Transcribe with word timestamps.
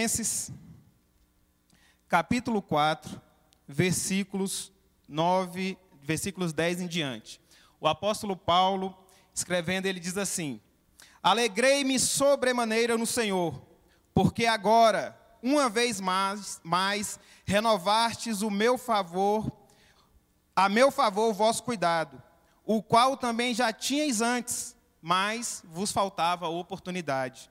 Filipenses, 0.00 0.50
capítulo 2.08 2.62
4, 2.62 3.20
versículos 3.68 4.72
9, 5.06 5.76
versículos 6.02 6.54
10 6.54 6.80
em 6.80 6.86
diante. 6.86 7.38
O 7.78 7.86
apóstolo 7.86 8.34
Paulo, 8.34 8.96
escrevendo, 9.34 9.84
ele 9.84 10.00
diz 10.00 10.16
assim: 10.16 10.58
Alegrei-me 11.22 11.98
sobremaneira 11.98 12.96
no 12.96 13.06
Senhor, 13.06 13.60
porque 14.14 14.46
agora, 14.46 15.18
uma 15.42 15.68
vez 15.68 16.00
mais, 16.00 16.62
mais 16.64 17.20
renovastes 17.44 18.40
o 18.40 18.50
meu 18.50 18.78
favor, 18.78 19.52
a 20.56 20.66
meu 20.70 20.90
favor 20.90 21.28
o 21.28 21.34
vosso 21.34 21.62
cuidado, 21.62 22.22
o 22.64 22.82
qual 22.82 23.18
também 23.18 23.52
já 23.52 23.70
tinhais 23.70 24.22
antes, 24.22 24.74
mas 25.02 25.62
vos 25.66 25.92
faltava 25.92 26.48
oportunidade. 26.48 27.50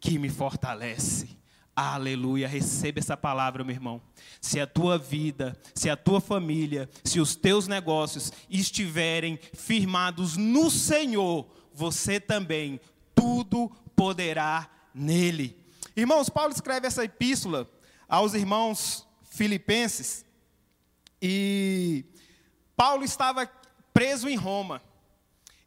que 0.00 0.18
me 0.18 0.28
fortalece. 0.28 1.28
Aleluia, 1.76 2.48
receba 2.48 2.98
essa 2.98 3.16
palavra, 3.16 3.62
meu 3.62 3.74
irmão. 3.74 4.02
Se 4.40 4.58
a 4.58 4.66
tua 4.66 4.98
vida, 4.98 5.58
se 5.74 5.88
a 5.88 5.96
tua 5.96 6.20
família, 6.20 6.88
se 7.04 7.20
os 7.20 7.36
teus 7.36 7.68
negócios 7.68 8.32
estiverem 8.48 9.38
firmados 9.54 10.36
no 10.36 10.70
Senhor, 10.70 11.48
você 11.72 12.18
também 12.18 12.80
tudo 13.14 13.70
poderá 13.94 14.68
nele. 14.94 15.56
Irmãos, 15.96 16.28
Paulo 16.28 16.52
escreve 16.52 16.86
essa 16.86 17.04
epístola 17.04 17.70
aos 18.08 18.34
irmãos 18.34 19.06
filipenses 19.30 20.24
e 21.22 22.04
Paulo 22.76 23.04
estava 23.04 23.50
preso 23.92 24.28
em 24.28 24.36
Roma. 24.36 24.82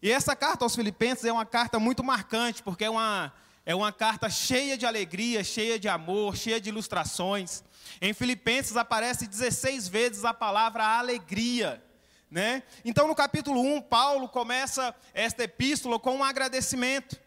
E 0.02 0.11
essa 0.11 0.36
carta 0.36 0.66
aos 0.66 0.76
filipenses 0.76 1.23
é 1.26 1.31
uma 1.31 1.45
carta 1.45 1.80
muito 1.80 2.04
marcante, 2.04 2.61
porque 2.61 2.84
é 2.84 2.89
uma 2.89 3.31
é 3.66 3.73
uma 3.73 3.92
carta 3.92 4.30
cheia 4.30 4.78
de 4.78 4.86
alegria, 4.86 5.44
cheia 5.44 5.80
de 5.80 5.88
amor, 5.88 6.36
cheia 6.36 6.59
de 6.59 6.69
ilustrações. 6.69 7.64
Em 8.02 8.14
Filipenses 8.14 8.75
aparece 8.75 9.25
16 9.25 9.88
vezes 9.88 10.25
a 10.25 10.33
palavra 10.33 10.86
alegria. 10.86 11.81
Né? 12.30 12.64
Então, 12.83 13.08
no 13.08 13.16
capítulo 13.16 13.61
1, 13.61 13.81
Paulo 13.83 14.28
começa 14.28 14.94
esta 15.14 15.44
epístola 15.44 16.00
com 16.00 16.17
um 16.17 16.23
agradecimento. 16.23 17.17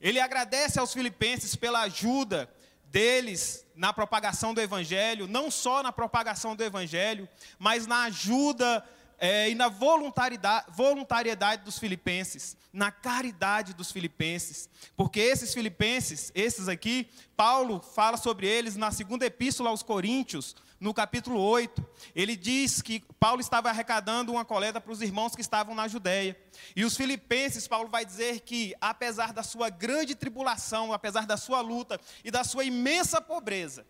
Ele 0.00 0.20
agradece 0.20 0.78
aos 0.78 0.92
filipenses 0.92 1.54
pela 1.54 1.82
ajuda 1.82 2.50
deles 2.86 3.64
na 3.74 3.92
propagação 3.92 4.52
do 4.52 4.60
evangelho, 4.60 5.26
não 5.26 5.50
só 5.50 5.82
na 5.82 5.92
propagação 5.92 6.54
do 6.54 6.62
evangelho, 6.62 7.26
mas 7.58 7.86
na 7.86 8.02
ajuda 8.02 8.84
é, 9.18 9.48
e 9.48 9.54
na 9.54 9.68
voluntariedade, 9.68 10.66
voluntariedade 10.70 11.64
dos 11.64 11.78
filipenses, 11.78 12.56
na 12.72 12.90
caridade 12.90 13.74
dos 13.74 13.92
filipenses, 13.92 14.68
porque 14.96 15.20
esses 15.20 15.52
filipenses, 15.52 16.32
esses 16.34 16.68
aqui, 16.68 17.08
Paulo 17.36 17.80
fala 17.80 18.16
sobre 18.16 18.46
eles 18.46 18.76
na 18.76 18.90
segunda 18.90 19.26
epístola 19.26 19.68
aos 19.68 19.82
Coríntios, 19.82 20.56
no 20.80 20.94
capítulo 20.94 21.38
8. 21.40 21.84
Ele 22.14 22.34
diz 22.34 22.80
que 22.82 23.00
Paulo 23.20 23.40
estava 23.40 23.68
arrecadando 23.68 24.32
uma 24.32 24.44
coleta 24.44 24.80
para 24.80 24.90
os 24.90 25.02
irmãos 25.02 25.34
que 25.34 25.40
estavam 25.40 25.74
na 25.74 25.86
Judéia. 25.86 26.36
E 26.74 26.84
os 26.84 26.96
filipenses, 26.96 27.68
Paulo 27.68 27.88
vai 27.88 28.04
dizer 28.04 28.40
que, 28.40 28.74
apesar 28.80 29.32
da 29.32 29.42
sua 29.42 29.68
grande 29.68 30.14
tribulação, 30.14 30.92
apesar 30.92 31.26
da 31.26 31.36
sua 31.36 31.60
luta 31.60 32.00
e 32.24 32.30
da 32.30 32.42
sua 32.42 32.64
imensa 32.64 33.20
pobreza, 33.20 33.86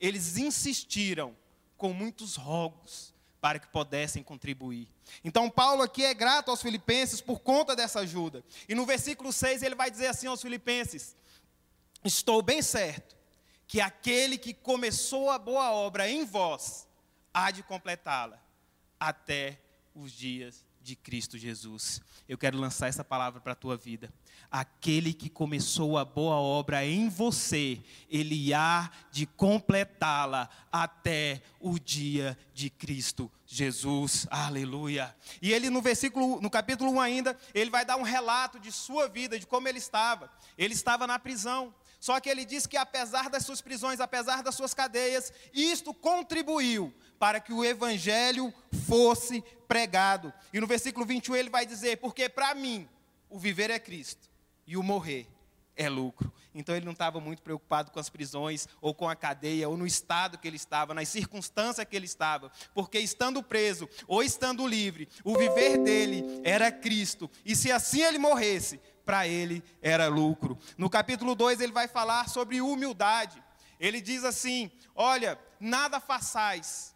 eles 0.00 0.36
insistiram 0.36 1.34
com 1.76 1.92
muitos 1.92 2.36
rogos 2.36 3.15
para 3.46 3.60
que 3.60 3.68
pudessem 3.68 4.24
contribuir. 4.24 4.88
Então, 5.22 5.48
Paulo 5.48 5.80
aqui 5.80 6.04
é 6.04 6.12
grato 6.12 6.50
aos 6.50 6.60
filipenses 6.60 7.20
por 7.20 7.38
conta 7.38 7.76
dessa 7.76 8.00
ajuda. 8.00 8.44
E 8.68 8.74
no 8.74 8.84
versículo 8.84 9.32
6 9.32 9.62
ele 9.62 9.76
vai 9.76 9.88
dizer 9.88 10.08
assim 10.08 10.26
aos 10.26 10.42
filipenses: 10.42 11.14
Estou 12.04 12.42
bem 12.42 12.60
certo 12.60 13.16
que 13.64 13.80
aquele 13.80 14.36
que 14.36 14.52
começou 14.52 15.30
a 15.30 15.38
boa 15.38 15.70
obra 15.70 16.10
em 16.10 16.24
vós 16.24 16.88
há 17.32 17.52
de 17.52 17.62
completá-la 17.62 18.42
até 18.98 19.60
os 19.94 20.10
dias 20.10 20.66
de 20.82 20.96
Cristo 20.96 21.38
Jesus. 21.38 22.00
Eu 22.28 22.36
quero 22.36 22.58
lançar 22.58 22.88
essa 22.88 23.04
palavra 23.04 23.40
para 23.40 23.52
a 23.52 23.56
tua 23.56 23.76
vida. 23.76 24.12
Aquele 24.56 25.12
que 25.12 25.28
começou 25.28 25.98
a 25.98 26.04
boa 26.06 26.36
obra 26.36 26.82
em 26.82 27.10
você, 27.10 27.78
ele 28.08 28.54
há 28.54 28.90
de 29.12 29.26
completá-la 29.26 30.48
até 30.72 31.42
o 31.60 31.78
dia 31.78 32.38
de 32.54 32.70
Cristo 32.70 33.30
Jesus. 33.46 34.26
Aleluia. 34.30 35.14
E 35.42 35.52
ele 35.52 35.68
no 35.68 35.82
versículo, 35.82 36.40
no 36.40 36.48
capítulo 36.48 36.90
1 36.92 37.00
ainda, 37.02 37.38
ele 37.52 37.68
vai 37.68 37.84
dar 37.84 37.96
um 37.96 38.02
relato 38.02 38.58
de 38.58 38.72
sua 38.72 39.06
vida, 39.06 39.38
de 39.38 39.46
como 39.46 39.68
ele 39.68 39.76
estava. 39.76 40.32
Ele 40.56 40.72
estava 40.72 41.06
na 41.06 41.18
prisão. 41.18 41.74
Só 42.00 42.18
que 42.18 42.30
ele 42.30 42.46
diz 42.46 42.66
que 42.66 42.78
apesar 42.78 43.28
das 43.28 43.44
suas 43.44 43.60
prisões, 43.60 44.00
apesar 44.00 44.42
das 44.42 44.54
suas 44.54 44.72
cadeias, 44.72 45.34
isto 45.52 45.92
contribuiu 45.92 46.94
para 47.18 47.40
que 47.40 47.52
o 47.52 47.62
evangelho 47.62 48.50
fosse 48.88 49.44
pregado. 49.68 50.32
E 50.50 50.58
no 50.58 50.66
versículo 50.66 51.04
21 51.04 51.36
ele 51.36 51.50
vai 51.50 51.66
dizer: 51.66 51.98
Porque 51.98 52.26
para 52.26 52.54
mim 52.54 52.88
o 53.28 53.38
viver 53.38 53.68
é 53.68 53.78
Cristo 53.78 54.25
e 54.66 54.76
o 54.76 54.82
morrer 54.82 55.28
é 55.76 55.88
lucro. 55.88 56.32
Então 56.54 56.74
ele 56.74 56.86
não 56.86 56.92
estava 56.92 57.20
muito 57.20 57.42
preocupado 57.42 57.90
com 57.90 58.00
as 58.00 58.08
prisões, 58.08 58.66
ou 58.80 58.94
com 58.94 59.08
a 59.08 59.14
cadeia, 59.14 59.68
ou 59.68 59.76
no 59.76 59.86
estado 59.86 60.38
que 60.38 60.48
ele 60.48 60.56
estava, 60.56 60.94
nas 60.94 61.08
circunstâncias 61.08 61.86
que 61.86 61.94
ele 61.94 62.06
estava, 62.06 62.50
porque 62.74 62.98
estando 62.98 63.42
preso 63.42 63.88
ou 64.08 64.22
estando 64.22 64.66
livre, 64.66 65.08
o 65.22 65.36
viver 65.36 65.78
dele 65.78 66.40
era 66.42 66.72
Cristo, 66.72 67.30
e 67.44 67.54
se 67.54 67.70
assim 67.70 68.00
ele 68.02 68.18
morresse, 68.18 68.80
para 69.04 69.28
ele 69.28 69.62
era 69.80 70.08
lucro. 70.08 70.58
No 70.76 70.90
capítulo 70.90 71.36
2 71.36 71.60
ele 71.60 71.72
vai 71.72 71.86
falar 71.86 72.28
sobre 72.28 72.60
humildade. 72.60 73.40
Ele 73.78 74.00
diz 74.00 74.24
assim: 74.24 74.70
Olha, 74.94 75.38
nada 75.60 76.00
façais 76.00 76.92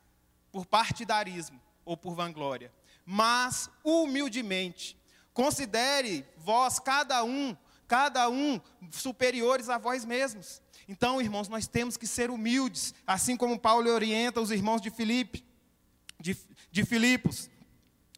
por 0.51 0.67
partidarismo 0.67 1.61
ou 1.85 1.97
por 1.97 2.15
vanglória, 2.15 2.73
mas 3.07 3.71
humildemente. 3.85 4.99
Considere 5.33 6.27
vós 6.37 6.79
cada 6.79 7.23
um, 7.25 7.57
cada 7.87 8.29
um 8.29 8.61
superiores 8.91 9.69
a 9.69 9.79
vós 9.79 10.05
mesmos. 10.05 10.61
Então, 10.89 11.21
irmãos, 11.21 11.49
nós 11.49 11.67
temos 11.67 11.97
que 11.97 12.07
ser 12.07 12.31
humildes, 12.31 12.95
assim 13.07 13.37
como 13.37 13.59
Paulo 13.59 13.89
orienta 13.91 14.41
os 14.41 14.51
irmãos 14.51 14.81
de 14.81 14.91
Filipe, 14.91 15.45
de, 16.19 16.37
de 16.71 16.85
Filipos. 16.85 17.49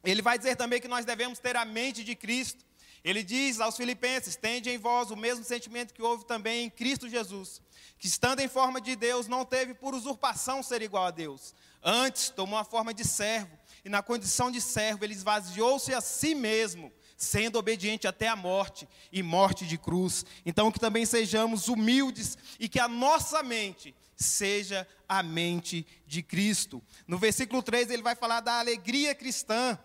Ele 0.02 0.22
vai 0.22 0.38
dizer 0.38 0.56
também 0.56 0.80
que 0.80 0.88
nós 0.88 1.04
devemos 1.04 1.38
ter 1.38 1.56
a 1.56 1.64
mente 1.64 2.02
de 2.02 2.14
Cristo. 2.14 2.64
Ele 3.04 3.22
diz 3.22 3.60
aos 3.60 3.76
filipenses: 3.76 4.36
Tende 4.36 4.70
em 4.70 4.78
vós 4.78 5.10
o 5.10 5.16
mesmo 5.16 5.44
sentimento 5.44 5.92
que 5.92 6.02
houve 6.02 6.24
também 6.24 6.64
em 6.64 6.70
Cristo 6.70 7.08
Jesus, 7.08 7.60
que 7.98 8.06
estando 8.06 8.40
em 8.40 8.48
forma 8.48 8.80
de 8.80 8.96
Deus, 8.96 9.28
não 9.28 9.44
teve 9.44 9.74
por 9.74 9.94
usurpação 9.94 10.62
ser 10.62 10.82
igual 10.82 11.06
a 11.06 11.10
Deus, 11.10 11.54
Antes 11.82 12.30
tomou 12.30 12.58
a 12.58 12.64
forma 12.64 12.94
de 12.94 13.04
servo, 13.04 13.58
e 13.84 13.88
na 13.88 14.02
condição 14.02 14.52
de 14.52 14.60
servo 14.60 15.04
ele 15.04 15.14
esvaziou-se 15.14 15.92
a 15.92 16.00
si 16.00 16.32
mesmo, 16.32 16.92
sendo 17.22 17.58
obediente 17.58 18.06
até 18.06 18.26
a 18.28 18.34
morte 18.34 18.88
e 19.12 19.22
morte 19.22 19.64
de 19.64 19.78
cruz. 19.78 20.26
Então 20.44 20.72
que 20.72 20.80
também 20.80 21.06
sejamos 21.06 21.68
humildes 21.68 22.36
e 22.58 22.68
que 22.68 22.80
a 22.80 22.88
nossa 22.88 23.42
mente 23.42 23.94
seja 24.16 24.86
a 25.08 25.22
mente 25.22 25.86
de 26.06 26.22
Cristo. 26.22 26.82
No 27.06 27.18
versículo 27.18 27.62
3 27.62 27.90
ele 27.90 28.02
vai 28.02 28.16
falar 28.16 28.40
da 28.40 28.58
alegria 28.58 29.14
cristã. 29.14 29.78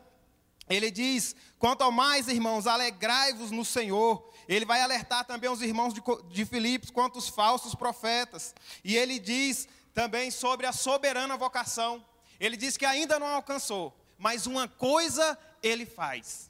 Ele 0.68 0.90
diz: 0.90 1.36
quanto 1.60 1.84
ao 1.84 1.92
mais, 1.92 2.28
irmãos, 2.28 2.66
alegrai-vos 2.66 3.52
no 3.52 3.64
Senhor. 3.64 4.28
Ele 4.48 4.66
vai 4.66 4.82
alertar 4.82 5.26
também 5.26 5.50
os 5.50 5.62
irmãos 5.62 5.94
de, 5.94 6.02
de 6.30 6.46
Filipos 6.46 6.90
quanto 6.90 7.20
os 7.20 7.30
falsos 7.30 7.76
profetas. 7.76 8.56
E 8.84 8.96
ele 8.96 9.20
diz 9.20 9.68
também 9.94 10.32
sobre 10.32 10.66
a 10.66 10.72
soberana 10.72 11.38
vocação. 11.38 12.04
Ele 12.40 12.58
diz 12.58 12.78
que 12.78 12.86
ainda 12.86 13.20
não 13.20 13.28
alcançou, 13.28 13.96
mas 14.18 14.48
uma 14.48 14.68
coisa 14.68 15.38
ele 15.62 15.86
faz, 15.86 16.47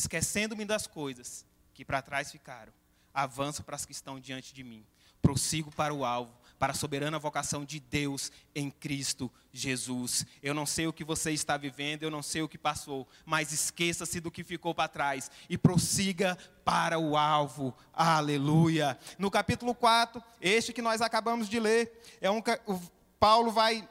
esquecendo-me 0.00 0.64
das 0.64 0.86
coisas 0.86 1.44
que 1.74 1.84
para 1.84 2.02
trás 2.02 2.30
ficaram, 2.30 2.72
avanço 3.12 3.62
para 3.62 3.76
as 3.76 3.84
que 3.84 3.92
estão 3.92 4.18
diante 4.18 4.54
de 4.54 4.64
mim, 4.64 4.84
prossigo 5.20 5.70
para 5.70 5.92
o 5.92 6.04
alvo, 6.04 6.34
para 6.58 6.72
a 6.72 6.76
soberana 6.76 7.18
vocação 7.18 7.64
de 7.64 7.80
Deus 7.80 8.30
em 8.54 8.70
Cristo 8.70 9.30
Jesus. 9.52 10.26
Eu 10.42 10.52
não 10.52 10.66
sei 10.66 10.86
o 10.86 10.92
que 10.92 11.04
você 11.04 11.32
está 11.32 11.56
vivendo, 11.56 12.02
eu 12.02 12.10
não 12.10 12.22
sei 12.22 12.42
o 12.42 12.48
que 12.48 12.58
passou, 12.58 13.08
mas 13.24 13.52
esqueça-se 13.52 14.20
do 14.20 14.30
que 14.30 14.44
ficou 14.44 14.74
para 14.74 14.88
trás 14.88 15.30
e 15.48 15.56
prossiga 15.56 16.36
para 16.64 16.98
o 16.98 17.16
alvo. 17.16 17.74
Aleluia. 17.92 18.98
No 19.18 19.30
capítulo 19.30 19.74
4, 19.74 20.22
este 20.40 20.72
que 20.72 20.82
nós 20.82 21.00
acabamos 21.00 21.48
de 21.48 21.58
ler, 21.58 21.98
é 22.20 22.30
um 22.30 22.42
Paulo 23.18 23.50
vai 23.50 23.88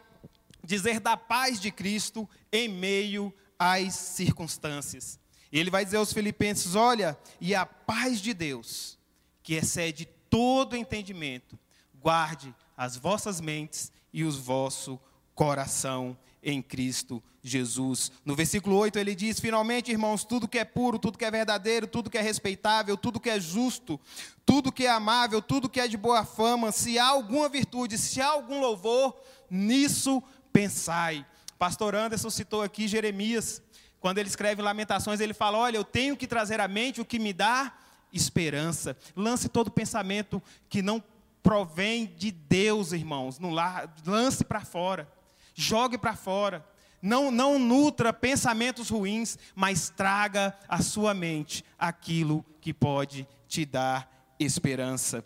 dizer 0.64 1.00
da 1.00 1.18
paz 1.18 1.60
de 1.60 1.72
Cristo 1.72 2.30
em 2.52 2.68
meio 2.68 3.34
às 3.58 3.96
circunstâncias. 3.96 5.20
E 5.52 5.60
ele 5.60 5.70
vai 5.70 5.84
dizer 5.84 5.98
aos 5.98 6.14
filipenses: 6.14 6.76
"Olha, 6.76 7.18
e 7.40 7.56
a 7.56 7.66
paz 7.66 8.22
de 8.22 8.34
Deus, 8.34 8.98
que 9.42 9.56
excede 9.56 10.06
todo 10.30 10.76
entendimento, 10.76 11.58
guarde 11.96 12.54
as 12.78 12.96
vossas 12.96 13.42
mentes 13.42 13.92
e 14.14 14.24
os 14.24 14.38
vosso 14.38 15.00
coração 15.34 16.18
em 16.42 16.62
Cristo 16.62 17.22
Jesus. 17.42 18.12
No 18.26 18.36
versículo 18.36 18.76
8 18.78 19.00
ele 19.00 19.16
diz: 19.16 19.40
Finalmente, 19.40 19.92
irmãos, 19.92 20.24
tudo 20.24 20.48
que 20.48 20.60
é 20.60 20.66
puro, 20.66 21.00
tudo 21.00 21.18
que 21.18 21.26
é 21.26 21.32
verdadeiro, 21.32 21.88
tudo 21.88 22.10
que 22.10 22.18
é 22.18 22.22
respeitável, 22.22 22.98
tudo 22.98 23.20
que 23.20 23.30
é 23.30 23.40
justo, 23.40 24.00
tudo 24.46 24.72
que 24.72 24.86
é 24.86 24.90
amável, 24.90 25.42
tudo 25.42 25.70
que 25.70 25.80
é 25.80 25.88
de 25.88 25.98
boa 25.98 26.26
fama, 26.26 26.72
se 26.72 27.00
há 27.00 27.08
alguma 27.08 27.50
virtude, 27.50 27.98
se 27.98 28.22
há 28.22 28.28
algum 28.28 28.60
louvor, 28.60 29.16
nisso 29.50 30.22
pensai. 30.52 31.26
Pastor 31.58 31.96
Anderson 31.96 32.30
citou 32.30 32.62
aqui 32.62 32.88
Jeremias, 32.88 33.62
quando 34.00 34.18
ele 34.18 34.30
escreve 34.30 34.62
Lamentações, 34.62 35.20
ele 35.20 35.34
fala: 35.34 35.58
Olha, 35.58 35.78
eu 35.78 35.84
tenho 35.84 36.16
que 36.16 36.28
trazer 36.28 36.60
à 36.60 36.68
mente 36.68 37.02
o 37.02 37.06
que 37.06 37.20
me 37.20 37.34
dá 37.34 37.74
esperança. 38.12 38.98
Lance 39.16 39.50
todo 39.50 39.72
pensamento 39.72 40.42
que 40.70 40.82
não 40.82 41.04
provém 41.42 42.06
de 42.18 42.32
Deus, 42.32 42.92
irmãos, 42.92 43.40
no 43.40 43.50
lar, 43.50 43.94
lance 44.06 44.44
para 44.44 44.62
fora, 44.62 45.12
jogue 45.54 45.98
para 45.98 46.16
fora. 46.16 46.66
Não, 47.02 47.32
não 47.32 47.58
nutra 47.58 48.12
pensamentos 48.12 48.90
ruins, 48.90 49.38
mas 49.56 49.90
traga 49.90 50.58
à 50.68 50.82
sua 50.82 51.14
mente 51.14 51.64
aquilo 51.78 52.46
que 52.60 52.74
pode 52.74 53.26
te 53.48 53.66
dar 53.66 54.36
esperança. 54.38 55.24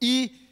E 0.00 0.48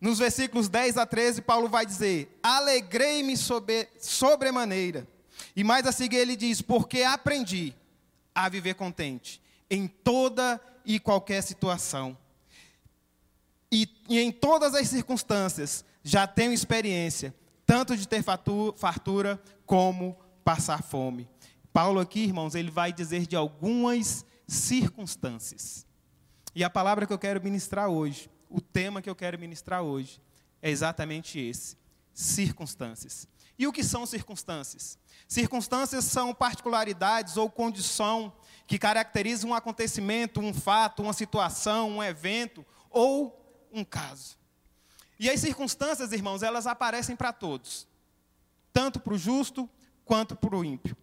nos 0.00 0.18
versículos 0.18 0.68
10 0.68 0.96
a 0.96 1.04
13, 1.04 1.42
Paulo 1.42 1.68
vai 1.68 1.84
dizer: 1.84 2.38
Alegrei-me 2.42 3.36
sobre, 3.36 3.86
sobremaneira. 3.98 5.06
E 5.54 5.64
mais 5.64 5.86
a 5.86 5.92
seguir 5.92 6.16
ele 6.16 6.36
diz: 6.36 6.62
Porque 6.62 7.02
aprendi 7.02 7.74
a 8.34 8.48
viver 8.48 8.74
contente 8.74 9.40
em 9.70 9.86
toda 9.86 10.60
e 10.84 10.98
qualquer 10.98 11.42
situação 11.42 12.16
e, 13.72 13.88
e 14.08 14.18
em 14.18 14.32
todas 14.32 14.74
as 14.74 14.88
circunstâncias 14.88 15.84
já 16.02 16.26
tenho 16.26 16.52
experiência, 16.52 17.34
tanto 17.64 17.96
de 17.96 18.08
ter 18.08 18.22
fartura 18.22 19.40
como 19.64 20.18
passar 20.44 20.82
fome. 20.82 21.28
Paulo 21.72 22.00
aqui, 22.00 22.20
irmãos, 22.20 22.54
ele 22.54 22.70
vai 22.70 22.92
dizer 22.92 23.26
de 23.26 23.36
algumas 23.36 24.24
circunstâncias. 24.46 25.86
E 26.54 26.64
a 26.64 26.70
palavra 26.70 27.06
que 27.06 27.12
eu 27.12 27.18
quero 27.18 27.42
ministrar 27.42 27.88
hoje, 27.88 28.28
o 28.48 28.60
tema 28.60 29.00
que 29.00 29.08
eu 29.08 29.14
quero 29.14 29.38
ministrar 29.38 29.82
hoje, 29.82 30.20
é 30.60 30.68
exatamente 30.68 31.38
esse: 31.38 31.76
circunstâncias. 32.12 33.28
E 33.56 33.68
o 33.68 33.72
que 33.72 33.84
são 33.84 34.04
circunstâncias? 34.04 34.98
Circunstâncias 35.30 36.06
são 36.06 36.34
particularidades 36.34 37.36
ou 37.36 37.48
condição 37.48 38.32
que 38.66 38.80
caracterizam 38.80 39.50
um 39.50 39.54
acontecimento, 39.54 40.40
um 40.40 40.52
fato, 40.52 41.04
uma 41.04 41.12
situação, 41.12 41.88
um 41.88 42.02
evento 42.02 42.66
ou 42.90 43.40
um 43.72 43.84
caso. 43.84 44.36
E 45.20 45.30
as 45.30 45.38
circunstâncias, 45.38 46.10
irmãos, 46.10 46.42
elas 46.42 46.66
aparecem 46.66 47.14
para 47.14 47.32
todos, 47.32 47.86
tanto 48.72 48.98
para 48.98 49.14
o 49.14 49.18
justo 49.18 49.70
quanto 50.04 50.34
para 50.34 50.56
o 50.56 50.64
ímpio. 50.64 50.96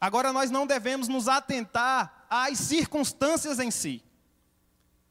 Agora, 0.00 0.32
nós 0.32 0.48
não 0.48 0.64
devemos 0.64 1.08
nos 1.08 1.26
atentar 1.26 2.26
às 2.30 2.56
circunstâncias 2.56 3.58
em 3.58 3.72
si. 3.72 4.00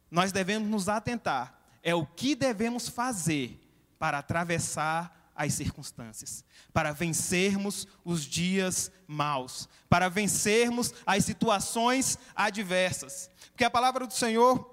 Nós 0.09 0.31
devemos 0.31 0.69
nos 0.69 0.87
atentar 0.87 1.59
é 1.83 1.93
o 1.93 2.05
que 2.05 2.35
devemos 2.35 2.87
fazer 2.87 3.59
para 3.99 4.19
atravessar 4.19 5.18
as 5.39 5.53
circunstâncias, 5.53 6.43
para 6.73 6.91
vencermos 6.91 7.87
os 8.03 8.25
dias 8.25 8.91
maus, 9.07 9.69
para 9.87 10.09
vencermos 10.09 10.93
as 11.05 11.23
situações 11.23 12.19
adversas. 12.35 13.31
Porque 13.51 13.63
a 13.63 13.69
palavra 13.69 14.05
do 14.05 14.13
Senhor 14.13 14.69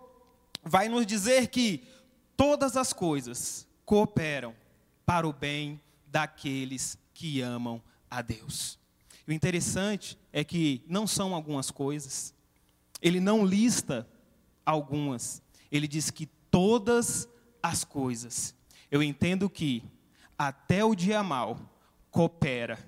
vai 0.65 0.89
nos 0.89 1.07
dizer 1.07 1.47
que 1.51 1.87
todas 2.37 2.77
as 2.77 2.93
coisas 2.93 3.65
cooperam 3.85 4.57
para 5.07 5.29
o 5.29 5.33
bem 5.33 5.81
daqueles 6.09 6.99
que 7.15 7.41
amam 7.41 7.81
a 8.11 8.21
Deus. 8.21 8.77
O 9.25 9.31
interessante 9.31 10.19
é 10.33 10.43
que 10.43 10.83
não 10.89 11.07
são 11.07 11.33
algumas 11.33 11.71
coisas, 11.71 12.35
ele 13.01 13.21
não 13.21 13.47
lista 13.47 14.05
algumas, 14.65 15.41
ele 15.71 15.87
diz 15.87 16.11
que 16.11 16.27
todas 16.51 17.29
as 17.63 17.85
coisas. 17.85 18.53
Eu 18.91 19.01
entendo 19.01 19.49
que 19.49 19.85
até 20.39 20.85
o 20.85 20.95
dia 20.95 21.23
mal 21.23 21.59
coopera 22.11 22.79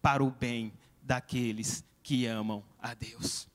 para 0.00 0.22
o 0.22 0.30
bem 0.30 0.72
daqueles 1.02 1.84
que 2.02 2.26
amam 2.26 2.62
a 2.78 2.94
Deus. 2.94 3.48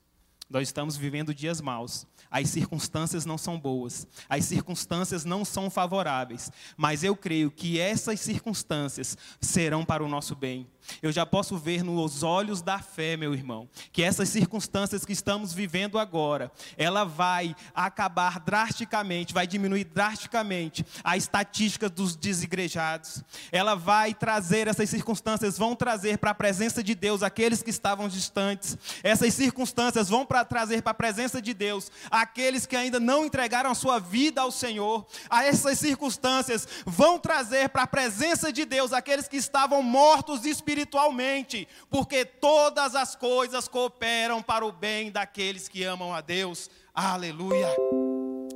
Nós 0.48 0.68
estamos 0.68 0.96
vivendo 0.96 1.34
dias 1.34 1.60
maus, 1.60 2.06
as 2.30 2.50
circunstâncias 2.50 3.24
não 3.24 3.38
são 3.38 3.58
boas, 3.58 4.06
as 4.28 4.44
circunstâncias 4.44 5.24
não 5.24 5.44
são 5.44 5.70
favoráveis, 5.70 6.50
mas 6.76 7.02
eu 7.02 7.16
creio 7.16 7.50
que 7.50 7.80
essas 7.80 8.20
circunstâncias 8.20 9.16
serão 9.40 9.84
para 9.84 10.04
o 10.04 10.08
nosso 10.08 10.34
bem. 10.34 10.68
Eu 11.00 11.10
já 11.10 11.24
posso 11.24 11.56
ver 11.56 11.82
nos 11.82 12.22
olhos 12.22 12.60
da 12.60 12.78
fé, 12.78 13.16
meu 13.16 13.32
irmão, 13.34 13.68
que 13.90 14.02
essas 14.02 14.28
circunstâncias 14.28 15.04
que 15.04 15.12
estamos 15.12 15.52
vivendo 15.52 15.98
agora, 15.98 16.52
ela 16.76 17.04
vai 17.04 17.56
acabar 17.74 18.38
drasticamente, 18.38 19.32
vai 19.32 19.46
diminuir 19.46 19.84
drasticamente 19.84 20.84
a 21.02 21.16
estatística 21.16 21.88
dos 21.88 22.14
desigrejados. 22.16 23.24
Ela 23.50 23.74
vai 23.74 24.12
trazer 24.12 24.68
essas 24.68 24.90
circunstâncias 24.90 25.56
vão 25.56 25.74
trazer 25.74 26.18
para 26.18 26.30
a 26.30 26.34
presença 26.34 26.82
de 26.82 26.94
Deus 26.94 27.22
aqueles 27.22 27.62
que 27.62 27.70
estavam 27.70 28.08
distantes. 28.08 28.76
Essas 29.02 29.32
circunstâncias 29.32 30.08
vão 30.08 30.26
para 30.26 30.43
trazer 30.44 30.82
para 30.82 30.92
a 30.92 30.94
presença 30.94 31.40
de 31.40 31.54
Deus 31.54 31.90
aqueles 32.10 32.66
que 32.66 32.76
ainda 32.76 33.00
não 33.00 33.24
entregaram 33.24 33.70
a 33.70 33.74
sua 33.74 33.98
vida 33.98 34.40
ao 34.40 34.50
Senhor. 34.50 35.06
A 35.30 35.44
essas 35.44 35.78
circunstâncias 35.78 36.68
vão 36.84 37.18
trazer 37.18 37.68
para 37.70 37.82
a 37.82 37.86
presença 37.86 38.52
de 38.52 38.64
Deus 38.64 38.92
aqueles 38.92 39.28
que 39.28 39.36
estavam 39.36 39.82
mortos 39.82 40.44
espiritualmente 40.44 40.74
espiritualmente, 40.74 41.68
porque 41.90 42.24
todas 42.24 42.94
as 42.94 43.14
coisas 43.14 43.68
cooperam 43.68 44.42
para 44.42 44.64
o 44.64 44.72
bem 44.72 45.10
daqueles 45.10 45.68
que 45.68 45.84
amam 45.84 46.12
a 46.12 46.20
Deus. 46.20 46.70
Aleluia. 46.94 47.68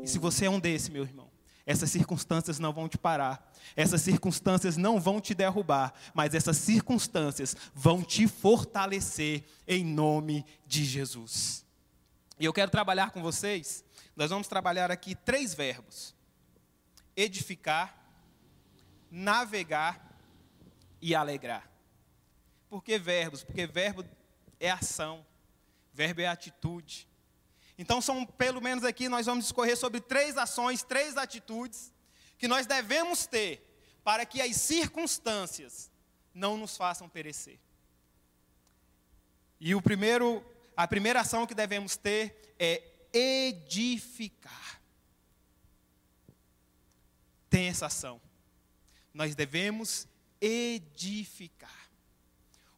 E 0.03 0.07
se 0.07 0.19
você 0.19 0.47
é 0.47 0.51
um 0.51 0.61
desse, 0.61 0.91
meu 0.91 1.03
irmão, 1.03 1.29
essas 1.67 1.91
circunstâncias 1.91 2.59
não 2.59 2.73
vão 2.73 2.89
te 2.89 2.99
parar. 2.99 3.47
Essas 3.77 4.01
circunstâncias 4.01 4.77
não 4.77 5.01
vão 5.01 5.21
te 5.21 5.35
derrubar, 5.35 5.93
mas 6.15 6.35
essas 6.35 6.57
circunstâncias 6.57 7.57
vão 7.75 8.03
te 8.03 8.27
fortalecer 8.27 9.45
em 9.67 9.85
nome 9.85 10.45
de 10.67 10.85
Jesus. 10.85 11.65
E 12.39 12.45
eu 12.45 12.53
quero 12.53 12.71
trabalhar 12.71 13.11
com 13.11 13.23
vocês. 13.23 13.85
Nós 14.15 14.31
vamos 14.31 14.47
trabalhar 14.47 14.91
aqui 14.91 15.15
três 15.15 15.55
verbos: 15.55 16.15
edificar, 17.17 17.97
navegar 19.11 20.19
e 21.01 21.15
alegrar. 21.15 21.69
Por 22.69 22.83
que 22.83 22.99
verbos? 22.99 23.43
Porque 23.43 23.67
verbo 23.67 24.05
é 24.61 24.71
ação, 24.71 25.27
verbo 25.93 26.21
é 26.21 26.27
atitude. 26.27 27.09
Então, 27.79 28.01
são 28.01 28.27
pelo 28.27 28.61
menos 28.61 28.85
aqui, 28.85 29.09
nós 29.09 29.27
vamos 29.27 29.45
discorrer 29.45 29.77
sobre 29.77 30.01
três 30.01 30.37
ações, 30.37 30.83
três 30.83 31.17
atitudes 31.17 31.93
que 32.37 32.49
nós 32.49 32.67
devemos 32.67 33.27
ter 33.27 33.65
para 34.03 34.27
que 34.27 34.41
as 34.41 34.57
circunstâncias 34.57 35.91
não 36.35 36.57
nos 36.57 36.77
façam 36.77 37.09
perecer. 37.09 37.59
E 39.61 39.75
o 39.75 39.83
primeiro, 39.83 40.45
a 40.79 40.87
primeira 40.87 41.23
ação 41.23 41.45
que 41.45 41.57
devemos 41.57 41.97
ter 41.97 42.55
é 42.57 42.81
edificar. 43.13 44.81
Tem 47.51 47.67
essa 47.67 47.87
ação. 47.87 48.21
Nós 49.13 49.35
devemos 49.35 50.07
edificar. 50.41 51.91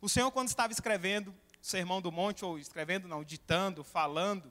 O 0.00 0.08
Senhor, 0.08 0.30
quando 0.30 0.48
estava 0.48 0.72
escrevendo 0.72 1.28
o 1.28 1.34
Sermão 1.60 2.00
do 2.00 2.10
Monte, 2.10 2.42
ou 2.42 2.58
escrevendo, 2.58 3.06
não, 3.06 3.22
ditando, 3.22 3.84
falando 3.84 4.50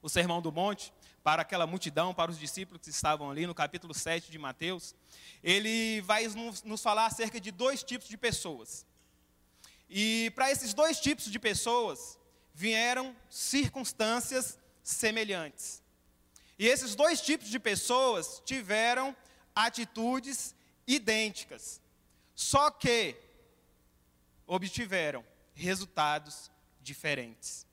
o 0.00 0.08
Sermão 0.08 0.40
do 0.40 0.52
Monte 0.52 0.92
para 1.24 1.42
aquela 1.42 1.66
multidão, 1.66 2.14
para 2.14 2.30
os 2.30 2.38
discípulos 2.38 2.82
que 2.82 2.90
estavam 2.90 3.32
ali 3.32 3.48
no 3.48 3.54
capítulo 3.54 3.92
7 3.92 4.30
de 4.30 4.38
Mateus, 4.38 4.94
ele 5.42 6.00
vai 6.02 6.28
nos 6.28 6.80
falar 6.80 7.06
acerca 7.06 7.40
de 7.40 7.50
dois 7.50 7.82
tipos 7.82 8.06
de 8.06 8.16
pessoas. 8.16 8.86
E 9.90 10.30
para 10.36 10.52
esses 10.52 10.72
dois 10.72 11.00
tipos 11.00 11.24
de 11.24 11.38
pessoas 11.40 12.16
vieram 12.54 13.14
circunstâncias 13.28 14.58
semelhantes. 14.82 15.82
E 16.56 16.68
esses 16.68 16.94
dois 16.94 17.20
tipos 17.20 17.48
de 17.48 17.58
pessoas 17.58 18.40
tiveram 18.44 19.14
atitudes 19.54 20.54
idênticas, 20.86 21.80
só 22.34 22.70
que 22.70 23.16
obtiveram 24.46 25.24
resultados 25.54 26.50
diferentes. 26.80 27.66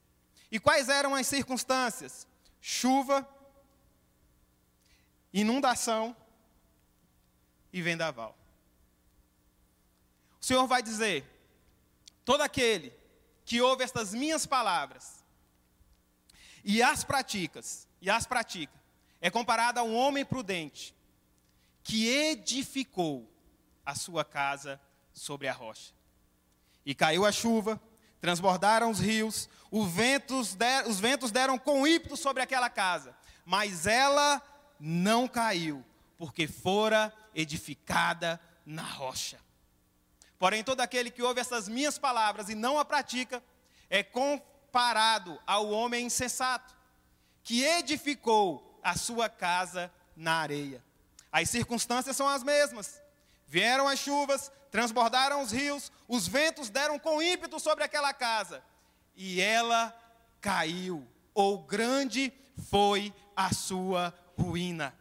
E 0.52 0.60
quais 0.60 0.90
eram 0.90 1.14
as 1.14 1.28
circunstâncias? 1.28 2.28
Chuva, 2.60 3.28
inundação 5.32 6.16
e 7.72 7.82
vendaval. 7.82 8.38
O 10.40 10.46
Senhor 10.46 10.66
vai 10.68 10.82
dizer: 10.82 11.26
todo 12.26 12.42
aquele 12.42 13.01
que 13.52 13.60
ouve 13.60 13.84
estas 13.84 14.14
minhas 14.14 14.46
palavras 14.46 15.26
e 16.64 16.82
as 16.82 17.04
praticas, 17.04 17.86
e 18.02 18.10
as 18.10 18.26
pratica, 18.26 18.72
é 19.20 19.30
comparado 19.30 19.78
a 19.78 19.84
um 19.84 19.94
homem 19.94 20.24
prudente 20.24 20.96
que 21.84 22.08
edificou 22.08 23.30
a 23.86 23.94
sua 23.94 24.24
casa 24.24 24.80
sobre 25.12 25.50
a 25.50 25.52
rocha. 25.52 25.92
E 26.86 26.96
caiu 26.96 27.26
a 27.26 27.32
chuva, 27.34 27.78
transbordaram 28.22 28.90
os 28.90 29.02
rios, 29.02 29.50
os 29.70 29.92
ventos, 29.92 30.56
der, 30.56 30.88
os 30.88 31.02
ventos 31.02 31.30
deram 31.30 31.60
com 31.60 31.86
ímpeto 31.86 32.16
sobre 32.16 32.42
aquela 32.42 32.70
casa, 32.70 33.14
mas 33.46 33.86
ela 33.86 34.42
não 34.80 35.28
caiu, 35.28 35.84
porque 36.18 36.48
fora 36.48 37.14
edificada 37.36 38.40
na 38.66 38.84
rocha. 38.84 39.38
Porém, 40.42 40.64
todo 40.64 40.82
aquele 40.82 41.12
que 41.12 41.22
ouve 41.22 41.40
essas 41.40 41.70
minhas 41.70 42.00
palavras 42.00 42.50
e 42.50 42.56
não 42.56 42.80
a 42.80 42.84
pratica, 42.84 43.44
é 43.92 44.02
comparado 44.02 45.40
ao 45.46 45.70
homem 45.70 46.08
insensato, 46.08 46.74
que 47.44 47.64
edificou 47.64 48.80
a 48.82 48.98
sua 48.98 49.30
casa 49.30 49.94
na 50.16 50.38
areia. 50.38 50.84
As 51.32 51.48
circunstâncias 51.48 52.18
são 52.18 52.28
as 52.28 52.42
mesmas. 52.42 53.00
Vieram 53.48 53.88
as 53.88 54.00
chuvas, 54.00 54.52
transbordaram 54.72 55.44
os 55.44 55.52
rios, 55.52 55.92
os 56.08 56.28
ventos 56.28 56.72
deram 56.72 56.98
com 56.98 57.22
ímpeto 57.22 57.60
sobre 57.60 57.84
aquela 57.84 58.12
casa, 58.12 58.64
e 59.16 59.40
ela 59.40 59.96
caiu, 60.42 61.08
ou 61.36 61.60
grande 61.60 62.34
foi 62.72 63.14
a 63.36 63.54
sua 63.54 64.12
ruína. 64.36 64.92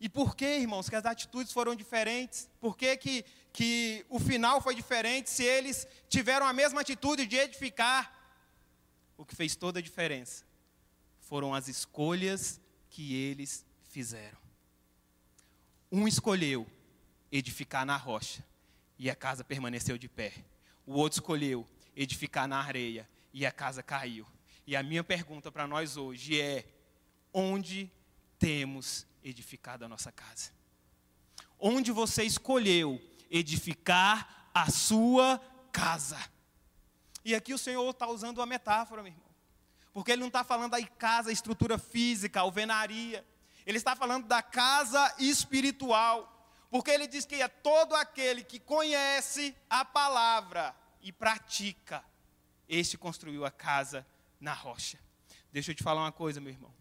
E 0.00 0.08
por 0.08 0.34
que, 0.34 0.46
irmãos, 0.46 0.88
que 0.88 0.96
as 0.96 1.04
atitudes 1.04 1.52
foram 1.52 1.76
diferentes? 1.76 2.48
Por 2.58 2.74
que, 2.74 2.96
que, 2.96 3.24
que 3.52 4.06
o 4.08 4.18
final 4.18 4.62
foi 4.62 4.74
diferente 4.74 5.28
se 5.28 5.44
eles 5.44 5.86
tiveram 6.08 6.46
a 6.46 6.54
mesma 6.54 6.80
atitude 6.80 7.26
de 7.26 7.36
edificar? 7.36 8.10
O 9.18 9.26
que 9.26 9.36
fez 9.36 9.54
toda 9.54 9.78
a 9.78 9.82
diferença 9.82 10.44
foram 11.20 11.54
as 11.54 11.68
escolhas 11.68 12.58
que 12.88 13.14
eles 13.14 13.66
fizeram. 13.90 14.38
Um 15.92 16.08
escolheu 16.08 16.66
edificar 17.30 17.84
na 17.84 17.96
rocha 17.98 18.42
e 18.98 19.10
a 19.10 19.14
casa 19.14 19.44
permaneceu 19.44 19.98
de 19.98 20.08
pé. 20.08 20.32
O 20.86 20.94
outro 20.94 21.18
escolheu 21.18 21.68
edificar 21.94 22.48
na 22.48 22.58
areia 22.58 23.06
e 23.34 23.44
a 23.44 23.52
casa 23.52 23.82
caiu. 23.82 24.26
E 24.66 24.74
a 24.74 24.82
minha 24.82 25.04
pergunta 25.04 25.52
para 25.52 25.66
nós 25.66 25.98
hoje 25.98 26.40
é: 26.40 26.64
onde 27.34 27.90
temos 28.38 29.06
edificado 29.22 29.84
a 29.84 29.88
nossa 29.88 30.10
casa? 30.10 30.52
Onde 31.58 31.92
você 31.92 32.24
escolheu 32.24 33.00
edificar 33.30 34.50
a 34.54 34.70
sua 34.70 35.40
casa? 35.72 36.18
E 37.24 37.34
aqui 37.34 37.52
o 37.52 37.58
Senhor 37.58 37.88
está 37.90 38.06
usando 38.06 38.38
uma 38.38 38.46
metáfora, 38.46 39.02
meu 39.02 39.12
irmão. 39.12 39.30
Porque 39.92 40.12
Ele 40.12 40.20
não 40.20 40.28
está 40.28 40.42
falando 40.42 40.70
da 40.72 40.86
casa, 40.86 41.32
estrutura 41.32 41.78
física, 41.78 42.40
alvenaria. 42.40 43.26
Ele 43.66 43.78
está 43.78 43.94
falando 43.94 44.26
da 44.26 44.42
casa 44.42 45.14
espiritual. 45.18 46.40
Porque 46.70 46.90
ele 46.90 47.06
diz 47.08 47.24
que 47.24 47.34
é 47.34 47.48
todo 47.48 47.94
aquele 47.94 48.44
que 48.44 48.60
conhece 48.60 49.54
a 49.68 49.84
palavra 49.84 50.74
e 51.02 51.12
pratica, 51.12 52.04
este 52.68 52.96
construiu 52.96 53.44
a 53.44 53.50
casa 53.50 54.06
na 54.40 54.52
rocha. 54.52 54.98
Deixa 55.52 55.72
eu 55.72 55.74
te 55.74 55.82
falar 55.82 56.02
uma 56.02 56.12
coisa, 56.12 56.40
meu 56.40 56.52
irmão. 56.52 56.72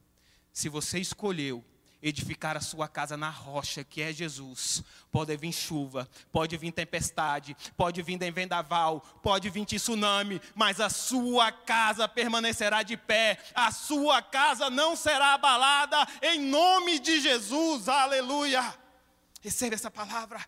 Se 0.54 0.70
você 0.70 1.00
escolheu 1.00 1.66
edificar 2.02 2.56
a 2.56 2.62
sua 2.62 2.88
casa 2.88 3.18
na 3.18 3.30
rocha, 3.30 3.84
que 3.84 4.02
é 4.02 4.14
Jesus. 4.14 4.84
Pode 5.12 5.36
vir 5.36 5.52
chuva, 5.52 6.10
pode 6.32 6.56
vir 6.58 6.72
tempestade, 6.72 7.56
pode 7.76 8.02
vir 8.02 8.18
vendaval, 8.32 9.02
pode 9.22 9.50
vir 9.50 9.66
tsunami, 9.66 10.42
mas 10.56 10.80
a 10.80 10.90
sua 10.90 11.52
casa 11.52 12.08
permanecerá 12.08 12.84
de 12.84 12.96
pé, 12.96 13.38
a 13.54 13.72
sua 13.72 14.22
casa 14.22 14.70
não 14.70 14.96
será 14.96 15.34
abalada, 15.34 16.08
em 16.22 16.40
nome 16.40 17.00
de 17.00 17.20
Jesus, 17.20 17.90
aleluia. 17.90 18.74
Receba 19.42 19.76
essa 19.76 19.92
palavra. 19.92 20.46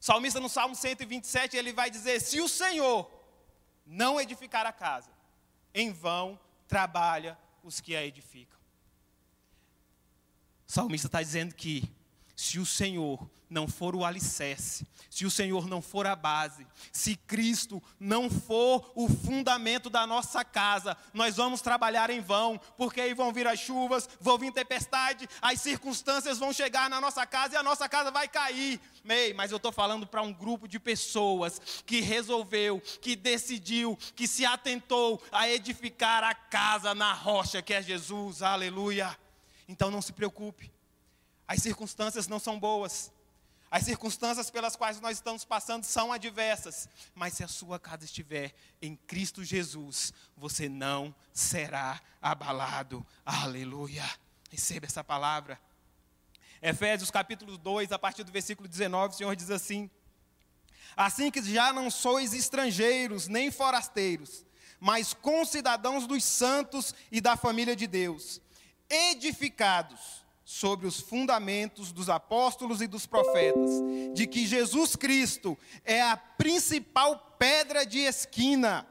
Salmista 0.00 0.40
no 0.40 0.48
Salmo 0.48 0.74
127, 0.74 1.56
ele 1.56 1.72
vai 1.72 1.90
dizer: 1.90 2.20
Se 2.20 2.40
o 2.40 2.48
Senhor 2.48 3.10
não 3.84 4.20
edificar 4.20 4.64
a 4.66 4.72
casa, 4.72 5.10
em 5.74 5.92
vão 5.92 6.38
trabalha 6.66 7.38
os 7.62 7.80
que 7.80 7.96
a 7.96 8.04
edificam. 8.04 8.57
O 10.68 10.72
salmista 10.72 11.08
está 11.08 11.22
dizendo 11.22 11.54
que 11.54 11.90
se 12.36 12.58
o 12.58 12.66
Senhor 12.66 13.28
não 13.48 13.66
for 13.66 13.96
o 13.96 14.04
alicerce, 14.04 14.86
se 15.10 15.24
o 15.24 15.30
Senhor 15.30 15.66
não 15.66 15.80
for 15.80 16.06
a 16.06 16.14
base, 16.14 16.66
se 16.92 17.16
Cristo 17.16 17.82
não 17.98 18.28
for 18.28 18.92
o 18.94 19.08
fundamento 19.08 19.88
da 19.88 20.06
nossa 20.06 20.44
casa, 20.44 20.94
nós 21.14 21.36
vamos 21.36 21.62
trabalhar 21.62 22.10
em 22.10 22.20
vão, 22.20 22.60
porque 22.76 23.00
aí 23.00 23.14
vão 23.14 23.32
vir 23.32 23.46
as 23.48 23.58
chuvas, 23.58 24.06
vão 24.20 24.36
vir 24.36 24.52
tempestade, 24.52 25.26
as 25.40 25.58
circunstâncias 25.60 26.38
vão 26.38 26.52
chegar 26.52 26.90
na 26.90 27.00
nossa 27.00 27.24
casa 27.24 27.54
e 27.54 27.56
a 27.56 27.62
nossa 27.62 27.88
casa 27.88 28.10
vai 28.10 28.28
cair. 28.28 28.78
Mei, 29.02 29.32
mas 29.32 29.50
eu 29.50 29.56
estou 29.56 29.72
falando 29.72 30.06
para 30.06 30.20
um 30.20 30.34
grupo 30.34 30.68
de 30.68 30.78
pessoas 30.78 31.82
que 31.86 32.02
resolveu, 32.02 32.80
que 33.00 33.16
decidiu, 33.16 33.98
que 34.14 34.28
se 34.28 34.44
atentou 34.44 35.20
a 35.32 35.48
edificar 35.48 36.22
a 36.22 36.34
casa 36.34 36.94
na 36.94 37.14
rocha 37.14 37.62
que 37.62 37.72
é 37.72 37.82
Jesus, 37.82 38.42
aleluia. 38.42 39.16
Então 39.68 39.90
não 39.90 40.00
se 40.00 40.12
preocupe. 40.12 40.72
As 41.46 41.62
circunstâncias 41.62 42.26
não 42.26 42.38
são 42.38 42.58
boas. 42.58 43.12
As 43.70 43.84
circunstâncias 43.84 44.50
pelas 44.50 44.76
quais 44.76 44.98
nós 44.98 45.18
estamos 45.18 45.44
passando 45.44 45.84
são 45.84 46.10
adversas, 46.10 46.88
mas 47.14 47.34
se 47.34 47.44
a 47.44 47.48
sua 47.48 47.78
casa 47.78 48.06
estiver 48.06 48.54
em 48.80 48.96
Cristo 48.96 49.44
Jesus, 49.44 50.12
você 50.34 50.70
não 50.70 51.14
será 51.34 52.00
abalado. 52.20 53.06
Aleluia. 53.26 54.04
Receba 54.50 54.86
essa 54.86 55.04
palavra. 55.04 55.60
Efésios 56.62 57.10
capítulo 57.10 57.58
2, 57.58 57.92
a 57.92 57.98
partir 57.98 58.24
do 58.24 58.32
versículo 58.32 58.66
19, 58.66 59.14
o 59.14 59.16
Senhor 59.18 59.36
diz 59.36 59.50
assim: 59.50 59.90
Assim 60.96 61.30
que 61.30 61.42
já 61.42 61.70
não 61.70 61.90
sois 61.90 62.32
estrangeiros 62.32 63.28
nem 63.28 63.50
forasteiros, 63.50 64.46
mas 64.80 65.12
concidadãos 65.12 66.06
dos 66.06 66.24
santos 66.24 66.94
e 67.12 67.20
da 67.20 67.36
família 67.36 67.76
de 67.76 67.86
Deus 67.86 68.40
edificados 68.88 70.26
sobre 70.44 70.86
os 70.86 70.98
fundamentos 70.98 71.92
dos 71.92 72.08
apóstolos 72.08 72.80
e 72.80 72.86
dos 72.86 73.06
profetas, 73.06 73.70
de 74.14 74.26
que 74.26 74.46
Jesus 74.46 74.96
Cristo 74.96 75.58
é 75.84 76.00
a 76.00 76.16
principal 76.16 77.36
pedra 77.38 77.84
de 77.84 77.98
esquina, 77.98 78.86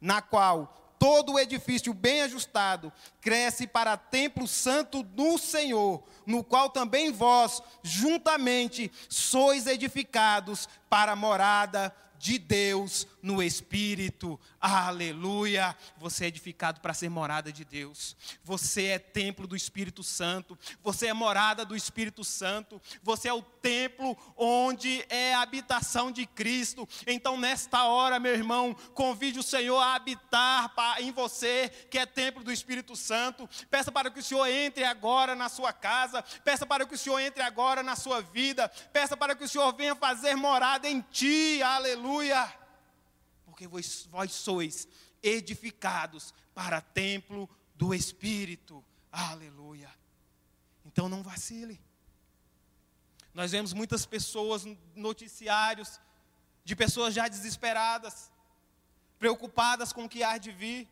na 0.00 0.20
qual 0.20 0.96
todo 0.98 1.34
o 1.34 1.38
edifício 1.38 1.94
bem 1.94 2.22
ajustado 2.22 2.92
cresce 3.20 3.66
para 3.66 3.96
templo 3.96 4.48
santo 4.48 5.02
do 5.02 5.38
Senhor, 5.38 6.02
no 6.26 6.42
qual 6.42 6.70
também 6.70 7.12
vós, 7.12 7.62
juntamente, 7.82 8.90
sois 9.08 9.66
edificados 9.66 10.68
para 10.88 11.14
morada 11.14 11.94
de 12.26 12.38
Deus 12.40 13.06
no 13.22 13.40
Espírito. 13.40 14.38
Aleluia! 14.60 15.76
Você 15.96 16.24
é 16.24 16.28
edificado 16.28 16.80
para 16.80 16.92
ser 16.92 17.08
morada 17.08 17.52
de 17.52 17.64
Deus. 17.64 18.16
Você 18.42 18.86
é 18.86 18.98
templo 18.98 19.46
do 19.46 19.54
Espírito 19.54 20.02
Santo. 20.02 20.58
Você 20.82 21.06
é 21.06 21.12
morada 21.12 21.64
do 21.64 21.76
Espírito 21.76 22.24
Santo. 22.24 22.82
Você 23.00 23.28
é 23.28 23.32
o 23.32 23.42
templo 23.42 24.16
onde 24.36 25.04
é 25.08 25.34
a 25.34 25.40
habitação 25.40 26.10
de 26.10 26.26
Cristo. 26.26 26.88
Então, 27.06 27.38
nesta 27.38 27.84
hora, 27.84 28.18
meu 28.18 28.34
irmão, 28.34 28.74
convide 28.92 29.38
o 29.38 29.42
Senhor 29.44 29.78
a 29.78 29.94
habitar 29.94 30.72
em 30.98 31.12
você, 31.12 31.68
que 31.88 31.96
é 31.96 32.06
templo 32.06 32.42
do 32.42 32.50
Espírito 32.50 32.96
Santo. 32.96 33.48
Peça 33.70 33.92
para 33.92 34.10
que 34.10 34.18
o 34.18 34.22
Senhor 34.22 34.48
entre 34.48 34.82
agora 34.82 35.36
na 35.36 35.48
sua 35.48 35.72
casa. 35.72 36.24
Peça 36.44 36.66
para 36.66 36.84
que 36.84 36.94
o 36.96 36.98
Senhor 36.98 37.20
entre 37.20 37.44
agora 37.44 37.84
na 37.84 37.94
sua 37.94 38.20
vida. 38.20 38.68
Peça 38.92 39.16
para 39.16 39.36
que 39.36 39.44
o 39.44 39.48
Senhor 39.48 39.72
venha 39.76 39.94
fazer 39.94 40.34
morada 40.34 40.88
em 40.88 41.00
ti. 41.12 41.62
Aleluia! 41.62 42.15
Porque 43.44 43.66
vós, 43.66 44.06
vós 44.10 44.32
sois 44.32 44.86
edificados 45.22 46.34
para 46.54 46.80
templo 46.80 47.48
do 47.74 47.94
Espírito. 47.94 48.84
Aleluia. 49.10 49.90
Então 50.84 51.08
não 51.08 51.22
vacile. 51.22 51.80
Nós 53.32 53.52
vemos 53.52 53.72
muitas 53.72 54.06
pessoas, 54.06 54.64
noticiários, 54.94 56.00
de 56.64 56.74
pessoas 56.74 57.14
já 57.14 57.28
desesperadas, 57.28 58.30
preocupadas 59.18 59.92
com 59.92 60.04
o 60.04 60.08
que 60.08 60.22
há 60.22 60.38
de 60.38 60.52
vir. 60.52 60.88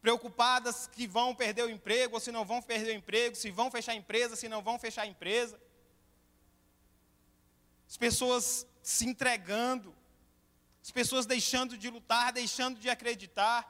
preocupadas 0.00 0.86
que 0.86 1.06
vão 1.06 1.34
perder 1.34 1.64
o 1.64 1.70
emprego 1.70 2.14
ou 2.14 2.20
se 2.20 2.30
não 2.30 2.44
vão 2.44 2.62
perder 2.62 2.92
o 2.92 2.98
emprego, 2.98 3.34
se 3.34 3.50
vão 3.50 3.70
fechar 3.70 3.92
a 3.92 3.96
empresa, 3.96 4.36
se 4.36 4.48
não 4.48 4.62
vão 4.62 4.78
fechar 4.78 5.02
a 5.02 5.06
empresa. 5.06 5.60
As 7.88 7.96
pessoas 7.96 8.66
se 8.82 9.06
entregando, 9.06 9.94
as 10.88 10.90
pessoas 10.90 11.26
deixando 11.26 11.76
de 11.76 11.90
lutar, 11.90 12.32
deixando 12.32 12.80
de 12.80 12.88
acreditar, 12.88 13.62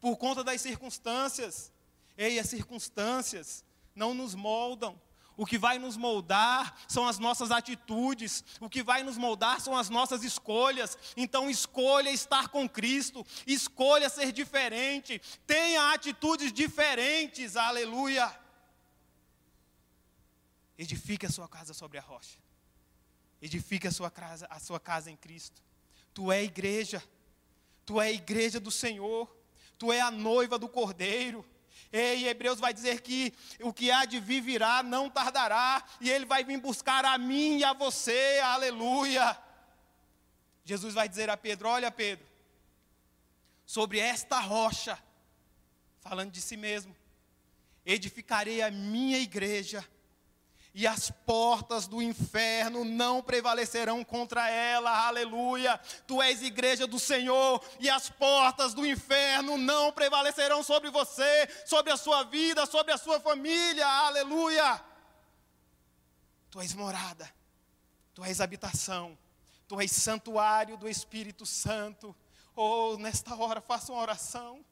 por 0.00 0.16
conta 0.16 0.42
das 0.42 0.60
circunstâncias. 0.60 1.72
Ei, 2.16 2.36
as 2.36 2.48
circunstâncias 2.48 3.64
não 3.94 4.12
nos 4.12 4.34
moldam, 4.34 5.00
o 5.36 5.46
que 5.46 5.56
vai 5.56 5.78
nos 5.78 5.96
moldar 5.96 6.76
são 6.88 7.06
as 7.06 7.20
nossas 7.20 7.52
atitudes, 7.52 8.42
o 8.58 8.68
que 8.68 8.82
vai 8.82 9.04
nos 9.04 9.16
moldar 9.16 9.60
são 9.60 9.76
as 9.76 9.88
nossas 9.88 10.24
escolhas. 10.24 10.98
Então, 11.16 11.48
escolha 11.48 12.10
estar 12.10 12.48
com 12.48 12.68
Cristo, 12.68 13.24
escolha 13.46 14.08
ser 14.08 14.32
diferente, 14.32 15.22
tenha 15.46 15.92
atitudes 15.92 16.52
diferentes, 16.52 17.54
aleluia. 17.54 18.36
Edifique 20.76 21.24
a 21.24 21.30
sua 21.30 21.48
casa 21.48 21.72
sobre 21.72 21.98
a 21.98 22.02
rocha, 22.02 22.36
edifique 23.40 23.86
a 23.86 23.92
sua 23.92 24.10
casa, 24.10 24.44
a 24.50 24.58
sua 24.58 24.80
casa 24.80 25.08
em 25.08 25.16
Cristo. 25.16 25.67
Tu 26.18 26.32
é 26.32 26.38
a 26.38 26.42
igreja, 26.42 27.00
tu 27.86 28.00
é 28.00 28.08
a 28.08 28.10
igreja 28.10 28.58
do 28.58 28.72
Senhor, 28.72 29.32
tu 29.78 29.92
é 29.92 30.00
a 30.00 30.10
noiva 30.10 30.58
do 30.58 30.68
Cordeiro. 30.68 31.46
E 31.92 32.26
Hebreus 32.26 32.58
vai 32.58 32.74
dizer 32.74 33.02
que 33.02 33.32
o 33.60 33.72
que 33.72 33.88
há 33.88 34.04
de 34.04 34.18
vir 34.18 34.40
virá 34.40 34.82
não 34.82 35.08
tardará, 35.08 35.80
e 36.00 36.10
ele 36.10 36.24
vai 36.24 36.42
vir 36.42 36.58
buscar 36.58 37.04
a 37.04 37.16
mim 37.16 37.58
e 37.58 37.64
a 37.64 37.72
você, 37.72 38.40
aleluia. 38.42 39.38
Jesus 40.64 40.92
vai 40.92 41.08
dizer 41.08 41.30
a 41.30 41.36
Pedro: 41.36 41.68
Olha, 41.68 41.88
Pedro, 41.88 42.26
sobre 43.64 44.00
esta 44.00 44.40
rocha, 44.40 44.98
falando 46.00 46.32
de 46.32 46.40
si 46.40 46.56
mesmo, 46.56 46.96
edificarei 47.86 48.60
a 48.60 48.72
minha 48.72 49.20
igreja 49.20 49.88
e 50.74 50.86
as 50.86 51.10
portas 51.10 51.86
do 51.86 52.00
inferno 52.00 52.84
não 52.84 53.22
prevalecerão 53.22 54.04
contra 54.04 54.48
ela, 54.48 55.06
aleluia. 55.06 55.78
Tu 56.06 56.22
és 56.22 56.42
igreja 56.42 56.86
do 56.86 56.98
Senhor, 56.98 57.64
e 57.80 57.88
as 57.88 58.08
portas 58.10 58.74
do 58.74 58.86
inferno 58.86 59.56
não 59.56 59.92
prevalecerão 59.92 60.62
sobre 60.62 60.90
você, 60.90 61.48
sobre 61.66 61.92
a 61.92 61.96
sua 61.96 62.22
vida, 62.24 62.66
sobre 62.66 62.92
a 62.92 62.98
sua 62.98 63.18
família, 63.18 63.86
aleluia. 63.86 64.80
Tu 66.50 66.60
és 66.60 66.74
morada, 66.74 67.28
tu 68.14 68.24
és 68.24 68.40
habitação, 68.40 69.18
tu 69.66 69.80
és 69.80 69.90
santuário 69.90 70.76
do 70.76 70.88
Espírito 70.88 71.44
Santo. 71.44 72.14
Oh, 72.54 72.96
nesta 72.98 73.34
hora, 73.34 73.60
faça 73.60 73.92
uma 73.92 74.02
oração. 74.02 74.64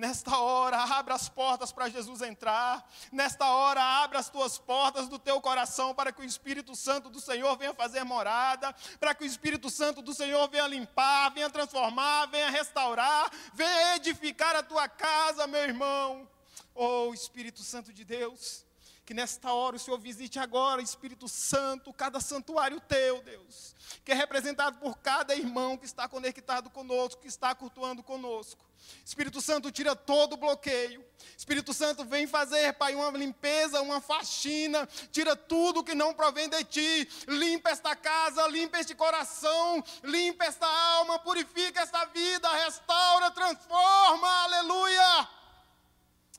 Nesta 0.00 0.38
hora, 0.38 0.78
abra 0.78 1.14
as 1.14 1.28
portas 1.28 1.72
para 1.72 1.90
Jesus 1.90 2.22
entrar. 2.22 2.90
Nesta 3.12 3.44
hora, 3.44 3.82
abra 3.82 4.18
as 4.18 4.30
tuas 4.30 4.56
portas 4.56 5.08
do 5.08 5.18
teu 5.18 5.42
coração 5.42 5.94
para 5.94 6.10
que 6.10 6.22
o 6.22 6.24
Espírito 6.24 6.74
Santo 6.74 7.10
do 7.10 7.20
Senhor 7.20 7.54
venha 7.58 7.74
fazer 7.74 8.02
morada, 8.02 8.74
para 8.98 9.14
que 9.14 9.24
o 9.24 9.26
Espírito 9.26 9.68
Santo 9.68 10.00
do 10.00 10.14
Senhor 10.14 10.48
venha 10.48 10.66
limpar, 10.66 11.28
venha 11.34 11.50
transformar, 11.50 12.24
venha 12.28 12.48
restaurar, 12.48 13.30
venha 13.52 13.96
edificar 13.96 14.56
a 14.56 14.62
tua 14.62 14.88
casa, 14.88 15.46
meu 15.46 15.64
irmão. 15.64 16.26
Oh, 16.74 17.12
Espírito 17.12 17.62
Santo 17.62 17.92
de 17.92 18.02
Deus, 18.02 18.64
que 19.04 19.12
nesta 19.12 19.52
hora 19.52 19.76
o 19.76 19.78
Senhor 19.78 19.98
visite 19.98 20.38
agora, 20.38 20.80
Espírito 20.80 21.28
Santo, 21.28 21.92
cada 21.92 22.20
santuário 22.20 22.80
teu, 22.80 23.20
Deus, 23.20 23.74
que 24.02 24.12
é 24.12 24.14
representado 24.14 24.78
por 24.78 24.96
cada 24.96 25.36
irmão 25.36 25.76
que 25.76 25.84
está 25.84 26.08
conectado 26.08 26.70
conosco, 26.70 27.20
que 27.20 27.28
está 27.28 27.54
cultuando 27.54 28.02
conosco. 28.02 28.69
Espírito 29.04 29.40
Santo, 29.40 29.70
tira 29.70 29.96
todo 29.96 30.34
o 30.34 30.36
bloqueio. 30.36 31.04
Espírito 31.36 31.72
Santo, 31.72 32.04
vem 32.04 32.26
fazer, 32.26 32.74
Pai, 32.74 32.94
uma 32.94 33.10
limpeza, 33.10 33.80
uma 33.80 34.00
faxina. 34.00 34.86
Tira 35.10 35.34
tudo 35.34 35.82
que 35.82 35.94
não 35.94 36.14
provém 36.14 36.48
de 36.48 36.62
ti. 36.64 37.08
Limpa 37.26 37.70
esta 37.70 37.96
casa, 37.96 38.46
limpa 38.48 38.78
este 38.78 38.94
coração, 38.94 39.82
limpa 40.04 40.44
esta 40.44 40.66
alma, 40.66 41.18
purifica 41.18 41.80
esta 41.80 42.04
vida, 42.06 42.48
restaura, 42.64 43.30
transforma. 43.30 44.28
Aleluia! 44.44 45.28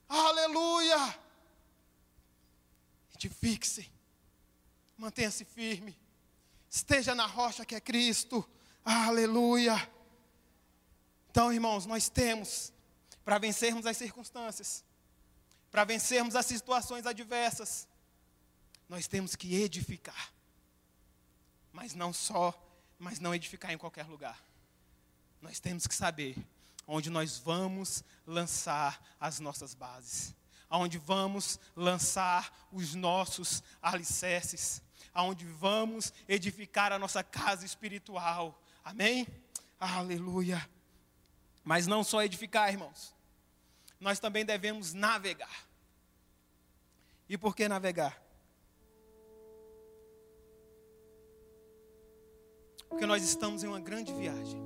Aleluia! 0.07 1.19
Edifique-se. 3.15 3.91
Mantenha-se 4.97 5.45
firme. 5.45 5.97
Esteja 6.69 7.13
na 7.13 7.25
rocha 7.25 7.65
que 7.65 7.75
é 7.75 7.81
Cristo. 7.81 8.47
Aleluia. 8.85 9.90
Então, 11.31 11.51
irmãos, 11.53 11.85
nós 11.85 12.09
temos, 12.09 12.73
para 13.23 13.37
vencermos 13.37 13.85
as 13.85 13.95
circunstâncias, 13.95 14.83
para 15.71 15.85
vencermos 15.85 16.35
as 16.35 16.45
situações 16.45 17.05
adversas, 17.05 17.87
nós 18.89 19.07
temos 19.07 19.33
que 19.33 19.55
edificar. 19.55 20.33
Mas 21.71 21.95
não 21.95 22.11
só, 22.11 22.53
mas 22.99 23.21
não 23.21 23.33
edificar 23.33 23.71
em 23.71 23.77
qualquer 23.77 24.05
lugar. 24.07 24.43
Nós 25.41 25.57
temos 25.57 25.87
que 25.87 25.95
saber 25.95 26.35
onde 26.85 27.09
nós 27.09 27.37
vamos 27.37 28.03
lançar 28.27 29.01
as 29.17 29.39
nossas 29.39 29.73
bases, 29.73 30.35
aonde 30.69 30.97
vamos 30.97 31.57
lançar 31.77 32.67
os 32.73 32.93
nossos 32.93 33.63
alicerces, 33.81 34.81
aonde 35.13 35.45
vamos 35.45 36.11
edificar 36.27 36.91
a 36.91 36.99
nossa 36.99 37.23
casa 37.23 37.65
espiritual. 37.65 38.61
Amém? 38.83 39.25
Aleluia. 39.79 40.69
Mas 41.63 41.87
não 41.87 42.03
só 42.03 42.23
edificar, 42.23 42.69
irmãos. 42.69 43.13
Nós 43.99 44.19
também 44.19 44.43
devemos 44.43 44.93
navegar. 44.93 45.67
E 47.29 47.37
por 47.37 47.55
que 47.55 47.67
navegar? 47.67 48.21
Porque 52.89 53.05
nós 53.05 53.23
estamos 53.23 53.63
em 53.63 53.67
uma 53.67 53.79
grande 53.79 54.11
viagem. 54.13 54.59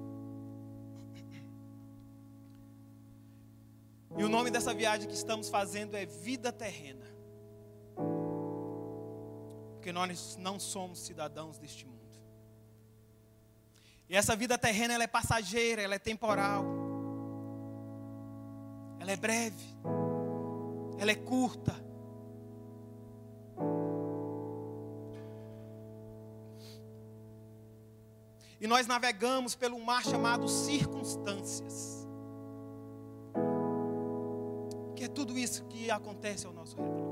E 4.18 4.24
o 4.24 4.30
nome 4.30 4.50
dessa 4.50 4.74
viagem 4.74 5.08
que 5.08 5.14
estamos 5.14 5.50
fazendo 5.50 5.96
é 5.96 6.06
vida 6.06 6.52
terrena. 6.52 7.06
Porque 9.74 9.92
nós 9.92 10.38
não 10.38 10.58
somos 10.58 11.00
cidadãos 11.00 11.58
deste 11.58 11.86
mundo. 11.86 11.96
E 14.08 14.16
essa 14.16 14.36
vida 14.36 14.58
terrena 14.58 14.94
ela 14.94 15.04
é 15.04 15.08
passageira, 15.08 15.82
ela 15.82 15.96
é 15.96 16.00
temporal 16.00 16.85
ela 19.06 19.12
é 19.12 19.16
breve, 19.16 19.64
ela 20.98 21.12
é 21.12 21.16
curta. 21.16 21.76
E 28.60 28.66
nós 28.66 28.88
navegamos 28.88 29.54
pelo 29.54 29.80
mar 29.80 30.04
chamado 30.04 30.48
circunstâncias. 30.48 32.08
Que 34.96 35.04
é 35.04 35.08
tudo 35.08 35.38
isso 35.38 35.66
que 35.66 35.92
acontece 35.92 36.48
ao 36.48 36.54
nosso 36.54 36.76
redor. 36.76 37.06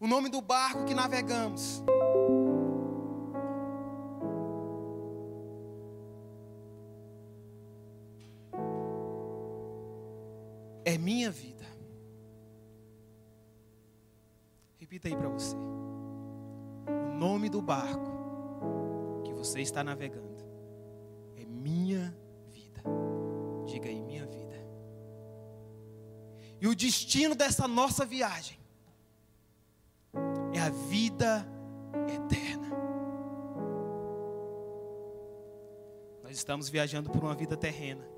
O 0.00 0.06
nome 0.06 0.30
do 0.30 0.40
barco 0.40 0.86
que 0.86 0.94
navegamos 0.94 1.82
é 10.96 10.98
minha 10.98 11.30
vida. 11.30 11.64
Repita 14.78 15.08
aí 15.08 15.16
para 15.16 15.28
você. 15.28 15.54
O 16.88 17.18
nome 17.18 17.48
do 17.48 17.62
barco 17.62 19.22
que 19.24 19.32
você 19.32 19.60
está 19.60 19.84
navegando 19.84 20.44
é 21.36 21.44
minha 21.44 22.16
vida. 22.48 22.82
Diga 23.66 23.88
aí, 23.88 24.02
minha 24.02 24.26
vida. 24.26 24.56
E 26.60 26.66
o 26.66 26.74
destino 26.74 27.34
dessa 27.34 27.68
nossa 27.68 28.04
viagem 28.06 28.58
é 30.54 30.60
a 30.60 30.70
vida 30.70 31.46
eterna. 32.08 32.70
Nós 36.22 36.36
estamos 36.36 36.70
viajando 36.70 37.10
por 37.10 37.22
uma 37.22 37.34
vida 37.34 37.56
terrena. 37.56 38.15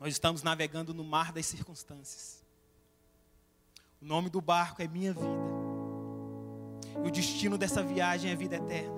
Nós 0.00 0.12
estamos 0.12 0.42
navegando 0.42 0.94
no 0.94 1.02
mar 1.04 1.32
das 1.32 1.46
circunstâncias. 1.46 2.44
O 4.00 4.04
nome 4.04 4.30
do 4.30 4.40
barco 4.40 4.80
é 4.80 4.86
minha 4.86 5.12
vida. 5.12 5.48
E 7.04 7.08
o 7.08 7.10
destino 7.10 7.58
dessa 7.58 7.82
viagem 7.82 8.30
é 8.30 8.34
a 8.34 8.36
vida 8.36 8.56
eterna. 8.56 8.96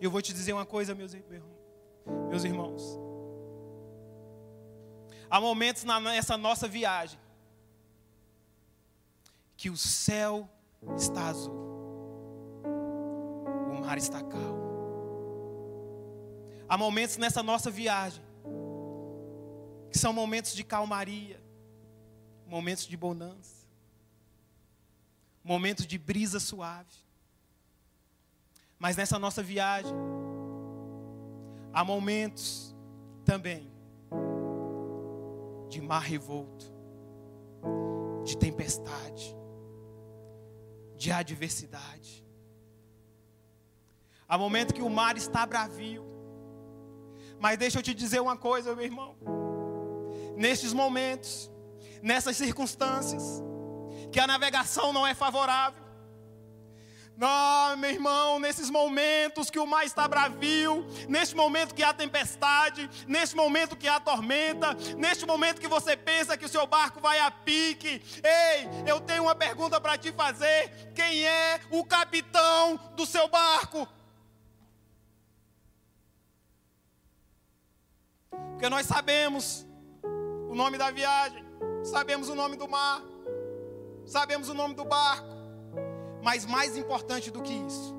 E 0.00 0.04
eu 0.04 0.10
vou 0.10 0.22
te 0.22 0.32
dizer 0.32 0.52
uma 0.52 0.66
coisa, 0.66 0.94
meus, 0.94 1.14
meus 2.28 2.44
irmãos. 2.44 2.98
Há 5.28 5.40
momentos 5.40 5.84
nessa 5.84 6.36
nossa 6.36 6.68
viagem 6.68 7.18
que 9.56 9.70
o 9.70 9.76
céu 9.76 10.48
está 10.96 11.28
azul, 11.28 11.54
o 13.72 13.80
mar 13.80 13.98
está 13.98 14.22
calmo, 14.22 14.66
Há 16.68 16.76
momentos 16.76 17.16
nessa 17.16 17.42
nossa 17.42 17.70
viagem 17.70 18.22
que 19.90 19.98
são 19.98 20.12
momentos 20.12 20.54
de 20.54 20.64
calmaria, 20.64 21.42
momentos 22.46 22.86
de 22.86 22.96
bonança, 22.96 23.66
momentos 25.42 25.86
de 25.86 25.98
brisa 25.98 26.40
suave. 26.40 27.04
Mas 28.78 28.96
nessa 28.96 29.18
nossa 29.18 29.42
viagem, 29.42 29.94
há 31.72 31.84
momentos 31.84 32.74
também 33.24 33.72
de 35.68 35.80
mar 35.80 36.02
revolto, 36.02 36.72
de 38.24 38.36
tempestade, 38.36 39.36
de 40.96 41.10
adversidade. 41.10 42.24
Há 44.28 44.36
momentos 44.36 44.72
que 44.72 44.82
o 44.82 44.90
mar 44.90 45.16
está 45.16 45.46
bravio. 45.46 46.04
Mas 47.38 47.58
deixa 47.58 47.78
eu 47.78 47.82
te 47.82 47.94
dizer 47.94 48.20
uma 48.20 48.36
coisa, 48.36 48.74
meu 48.74 48.84
irmão. 48.84 49.45
Nestes 50.36 50.72
momentos, 50.72 51.50
nessas 52.02 52.36
circunstâncias, 52.36 53.42
que 54.12 54.20
a 54.20 54.26
navegação 54.26 54.92
não 54.92 55.06
é 55.06 55.14
favorável, 55.14 55.86
não, 57.16 57.78
meu 57.78 57.90
irmão, 57.90 58.38
nesses 58.38 58.68
momentos 58.68 59.48
que 59.48 59.58
o 59.58 59.66
mar 59.66 59.86
está 59.86 60.06
bravio, 60.06 60.86
neste 61.08 61.34
momento 61.34 61.74
que 61.74 61.82
há 61.82 61.94
tempestade, 61.94 62.90
neste 63.08 63.34
momento 63.34 63.74
que 63.74 63.88
há 63.88 63.98
tormenta, 63.98 64.74
neste 64.98 65.24
momento 65.24 65.58
que 65.58 65.66
você 65.66 65.96
pensa 65.96 66.36
que 66.36 66.44
o 66.44 66.48
seu 66.48 66.66
barco 66.66 67.00
vai 67.00 67.18
a 67.18 67.30
pique, 67.30 68.02
ei, 68.22 68.68
eu 68.86 69.00
tenho 69.00 69.22
uma 69.22 69.34
pergunta 69.34 69.80
para 69.80 69.96
te 69.96 70.12
fazer: 70.12 70.92
quem 70.94 71.24
é 71.24 71.58
o 71.70 71.82
capitão 71.84 72.76
do 72.94 73.06
seu 73.06 73.28
barco? 73.28 73.88
Porque 78.50 78.68
nós 78.68 78.84
sabemos 78.84 79.66
o 80.56 80.58
nome 80.58 80.78
da 80.78 80.90
viagem, 80.90 81.44
sabemos 81.84 82.30
o 82.30 82.34
nome 82.34 82.56
do 82.56 82.66
mar, 82.66 83.04
sabemos 84.06 84.48
o 84.48 84.54
nome 84.54 84.74
do 84.74 84.86
barco. 84.86 85.28
Mas 86.22 86.46
mais 86.46 86.78
importante 86.78 87.30
do 87.30 87.42
que 87.42 87.52
isso, 87.52 87.94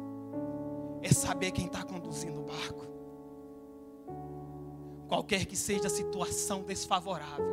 é 1.04 1.14
saber 1.14 1.52
quem 1.52 1.68
está 1.68 1.84
conduzindo 1.84 2.42
o 2.42 2.46
barco. 2.46 2.88
Qualquer 5.08 5.46
que 5.46 5.56
seja 5.56 5.86
a 5.86 5.90
situação 5.92 6.64
desfavorável, 6.64 7.46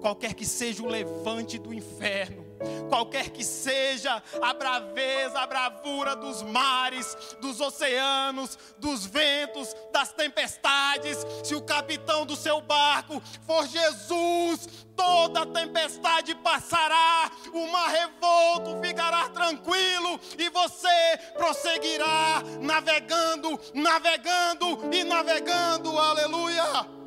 qualquer 0.00 0.34
que 0.34 0.44
seja 0.44 0.82
o 0.82 0.86
levante 0.86 1.56
do 1.56 1.72
inferno, 1.72 2.43
qualquer 2.88 3.30
que 3.30 3.44
seja 3.44 4.22
a 4.40 4.54
braveza, 4.54 5.38
a 5.38 5.46
bravura 5.46 6.14
dos 6.14 6.42
mares, 6.42 7.16
dos 7.40 7.60
oceanos, 7.60 8.58
dos 8.78 9.06
ventos, 9.06 9.74
das 9.92 10.12
tempestades, 10.12 11.26
se 11.42 11.54
o 11.54 11.62
capitão 11.62 12.24
do 12.24 12.36
seu 12.36 12.60
barco 12.60 13.22
for 13.46 13.66
Jesus, 13.66 14.68
toda 14.96 15.46
tempestade 15.46 16.34
passará, 16.36 17.30
o 17.52 17.66
mar 17.68 17.88
revolto 17.88 18.80
ficará 18.80 19.28
tranquilo 19.28 20.20
e 20.38 20.48
você 20.50 21.18
prosseguirá 21.36 22.42
navegando, 22.60 23.58
navegando 23.74 24.94
e 24.94 25.04
navegando, 25.04 25.98
aleluia. 25.98 27.03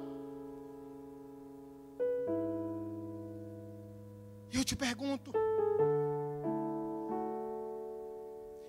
Te 4.68 4.76
pergunto: 4.76 5.32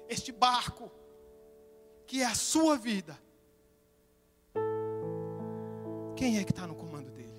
este 0.09 0.31
barco, 0.31 0.91
que 2.07 2.23
é 2.23 2.25
a 2.25 2.35
sua 2.35 2.77
vida, 2.77 3.19
quem 6.17 6.39
é 6.39 6.45
que 6.45 6.53
está 6.53 6.67
no 6.67 6.77
comando 6.77 7.11
dele? 7.11 7.35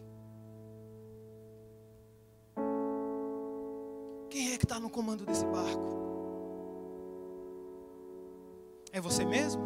Quem 4.29 4.53
é 4.53 4.57
que 4.57 4.65
está 4.65 4.79
no 4.79 4.89
comando 4.89 5.25
desse 5.25 5.45
barco? 5.45 5.97
É 8.91 8.99
você 8.99 9.23
mesmo? 9.23 9.63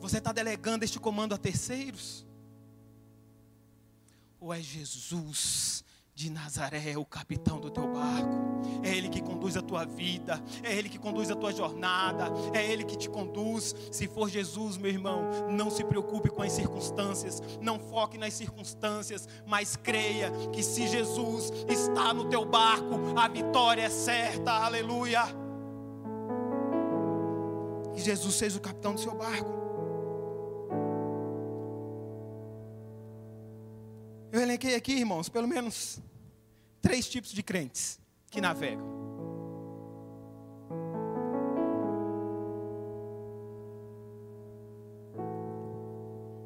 Você 0.00 0.18
está 0.18 0.32
delegando 0.32 0.84
este 0.84 1.00
comando 1.00 1.34
a 1.34 1.38
terceiros? 1.38 2.26
Ou 4.42 4.52
é 4.52 4.60
Jesus 4.60 5.84
de 6.12 6.28
Nazaré, 6.28 6.98
o 6.98 7.04
capitão 7.04 7.60
do 7.60 7.70
teu 7.70 7.86
barco? 7.86 8.60
É 8.82 8.88
Ele 8.88 9.08
que 9.08 9.22
conduz 9.22 9.56
a 9.56 9.62
tua 9.62 9.84
vida, 9.84 10.42
é 10.64 10.74
Ele 10.74 10.88
que 10.88 10.98
conduz 10.98 11.30
a 11.30 11.36
tua 11.36 11.52
jornada, 11.52 12.24
é 12.52 12.66
Ele 12.66 12.82
que 12.82 12.96
te 12.96 13.08
conduz. 13.08 13.72
Se 13.92 14.08
for 14.08 14.28
Jesus, 14.28 14.76
meu 14.76 14.90
irmão, 14.90 15.22
não 15.48 15.70
se 15.70 15.84
preocupe 15.84 16.28
com 16.28 16.42
as 16.42 16.52
circunstâncias, 16.52 17.40
não 17.60 17.78
foque 17.78 18.18
nas 18.18 18.34
circunstâncias, 18.34 19.28
mas 19.46 19.76
creia 19.76 20.32
que 20.52 20.62
se 20.62 20.88
Jesus 20.88 21.52
está 21.68 22.12
no 22.12 22.28
teu 22.28 22.44
barco, 22.44 22.96
a 23.16 23.28
vitória 23.28 23.82
é 23.82 23.90
certa, 23.90 24.50
aleluia. 24.50 25.22
Que 27.94 28.00
Jesus 28.00 28.34
seja 28.34 28.58
o 28.58 28.60
capitão 28.60 28.94
do 28.94 29.00
seu 29.00 29.14
barco. 29.14 29.62
Eu 34.32 34.40
elenquei 34.40 34.74
aqui, 34.74 34.92
irmãos, 34.92 35.28
pelo 35.28 35.46
menos 35.46 36.00
três 36.80 37.06
tipos 37.06 37.30
de 37.32 37.42
crentes 37.42 38.00
que 38.30 38.40
navegam. 38.40 39.02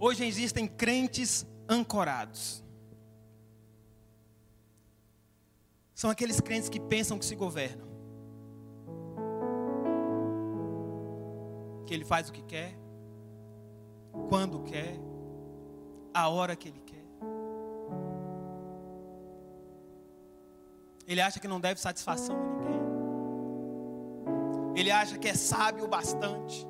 Hoje 0.01 0.25
existem 0.25 0.67
crentes 0.67 1.47
ancorados. 1.69 2.65
São 5.95 6.11
aqueles 6.11 6.41
crentes 6.41 6.69
que 6.69 6.81
pensam 6.81 7.19
que 7.19 7.25
se 7.25 7.37
governam. 7.37 7.87
Que 11.87 11.95
ele 11.95 12.05
faz 12.05 12.29
o 12.29 12.33
que 12.33 12.43
quer, 12.43 12.77
quando 14.29 14.65
quer, 14.65 14.99
a 16.13 16.29
hora 16.29 16.57
que 16.57 16.69
ele 16.69 16.81
quer. 16.81 16.96
Ele 21.07 21.21
acha 21.21 21.39
que 21.39 21.47
não 21.47 21.61
deve 21.61 21.81
satisfação 21.81 22.37
a 22.37 22.41
ninguém. 22.41 22.81
Ele 24.75 24.91
acha 24.91 25.17
que 25.17 25.29
é 25.29 25.35
sábio 25.35 25.85
o 25.85 25.89
bastante. 25.89 26.67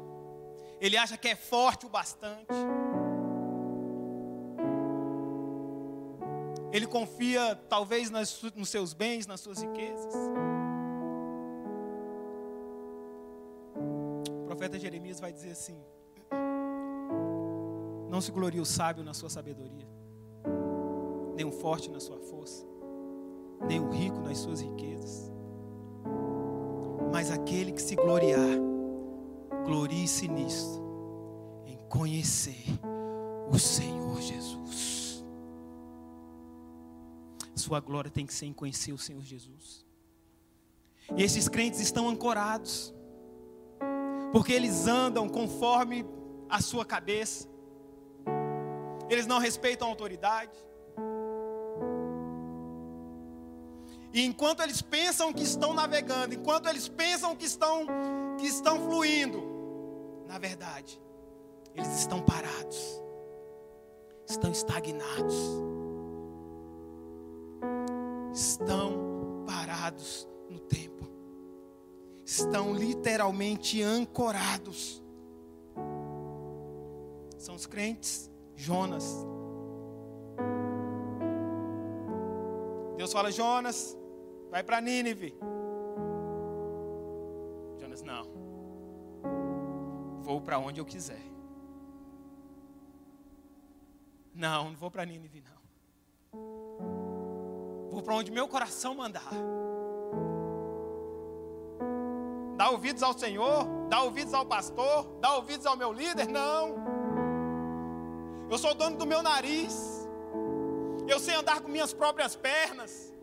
Ele 0.78 0.96
acha 0.96 1.16
que 1.16 1.28
é 1.28 1.34
forte 1.34 1.86
o 1.86 1.88
bastante. 1.88 2.52
Ele 6.70 6.86
confia 6.86 7.56
talvez 7.68 8.10
nas, 8.10 8.42
nos 8.54 8.68
seus 8.68 8.92
bens, 8.92 9.26
nas 9.26 9.40
suas 9.40 9.62
riquezas. 9.62 10.14
O 14.42 14.44
profeta 14.44 14.78
Jeremias 14.78 15.18
vai 15.18 15.32
dizer 15.32 15.52
assim: 15.52 15.82
Não 18.10 18.20
se 18.20 18.30
glorie 18.30 18.60
o 18.60 18.66
sábio 18.66 19.02
na 19.02 19.14
sua 19.14 19.30
sabedoria, 19.30 19.88
nem 21.34 21.46
o 21.46 21.52
forte 21.52 21.90
na 21.90 21.98
sua 21.98 22.18
força 22.18 22.75
nem 23.66 23.80
o 23.80 23.90
rico 23.90 24.18
nas 24.20 24.38
suas 24.38 24.60
riquezas. 24.60 25.32
Mas 27.12 27.30
aquele 27.30 27.72
que 27.72 27.80
se 27.80 27.94
gloriar, 27.96 28.58
glorie-se 29.64 30.28
nisto, 30.28 30.82
em 31.66 31.78
conhecer 31.88 32.64
o 33.50 33.58
Senhor 33.58 34.20
Jesus. 34.20 35.24
Sua 37.54 37.80
glória 37.80 38.10
tem 38.10 38.24
que 38.24 38.32
ser 38.32 38.46
em 38.46 38.52
conhecer 38.52 38.92
o 38.92 38.98
Senhor 38.98 39.22
Jesus. 39.22 39.84
E 41.16 41.22
esses 41.22 41.48
crentes 41.48 41.80
estão 41.80 42.08
ancorados, 42.08 42.94
porque 44.32 44.52
eles 44.52 44.86
andam 44.86 45.28
conforme 45.28 46.04
a 46.48 46.60
sua 46.60 46.84
cabeça, 46.84 47.48
eles 49.08 49.26
não 49.26 49.38
respeitam 49.38 49.88
a 49.88 49.90
autoridade, 49.90 50.56
E 54.16 54.24
enquanto 54.24 54.62
eles 54.62 54.80
pensam 54.80 55.30
que 55.30 55.42
estão 55.42 55.74
navegando, 55.74 56.34
enquanto 56.34 56.70
eles 56.70 56.88
pensam 56.88 57.36
que 57.36 57.44
estão 57.44 57.86
que 58.38 58.46
estão 58.46 58.80
fluindo, 58.88 59.42
na 60.26 60.38
verdade, 60.38 60.98
eles 61.74 61.98
estão 61.98 62.22
parados. 62.22 63.02
Estão 64.26 64.50
estagnados. 64.50 65.34
Estão 68.32 69.44
parados 69.46 70.26
no 70.48 70.60
tempo. 70.60 71.06
Estão 72.24 72.72
literalmente 72.72 73.82
ancorados. 73.82 75.02
São 77.36 77.54
os 77.54 77.66
crentes 77.66 78.30
Jonas. 78.54 79.26
Deus 82.96 83.12
fala, 83.12 83.30
Jonas, 83.30 83.94
Vai 84.56 84.62
para 84.62 84.80
Nínive. 84.80 85.36
Jonas, 87.78 88.02
não. 88.02 88.26
vou 90.22 90.40
para 90.40 90.58
onde 90.58 90.80
eu 90.80 90.84
quiser. 90.86 91.20
Não, 94.34 94.70
não 94.70 94.76
vou 94.76 94.90
para 94.90 95.04
Nínive, 95.04 95.42
não. 95.42 96.40
Vou 97.90 98.02
para 98.02 98.14
onde 98.14 98.32
meu 98.32 98.48
coração 98.48 98.94
mandar. 98.94 99.30
Dá 102.56 102.70
ouvidos 102.70 103.02
ao 103.02 103.12
Senhor, 103.12 103.66
dá 103.90 104.04
ouvidos 104.04 104.32
ao 104.32 104.46
pastor, 104.46 105.18
dá 105.20 105.36
ouvidos 105.36 105.66
ao 105.66 105.76
meu 105.76 105.92
líder? 105.92 106.28
Não. 106.28 106.76
Eu 108.50 108.56
sou 108.56 108.74
dono 108.74 108.96
do 108.96 109.06
meu 109.06 109.22
nariz. 109.22 110.08
Eu 111.06 111.20
sei 111.20 111.34
andar 111.34 111.60
com 111.60 111.68
minhas 111.68 111.92
próprias 111.92 112.34
pernas. 112.34 113.14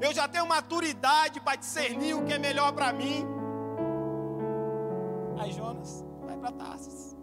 Eu 0.00 0.12
já 0.12 0.28
tenho 0.28 0.46
maturidade 0.46 1.40
para 1.40 1.56
discernir 1.56 2.14
o 2.14 2.24
que 2.24 2.32
é 2.32 2.38
melhor 2.38 2.72
para 2.72 2.92
mim. 2.92 3.26
Aí 5.38 5.52
Jonas 5.52 6.04
vai 6.24 6.36
para 6.36 6.52
Tarsis. 6.52 7.16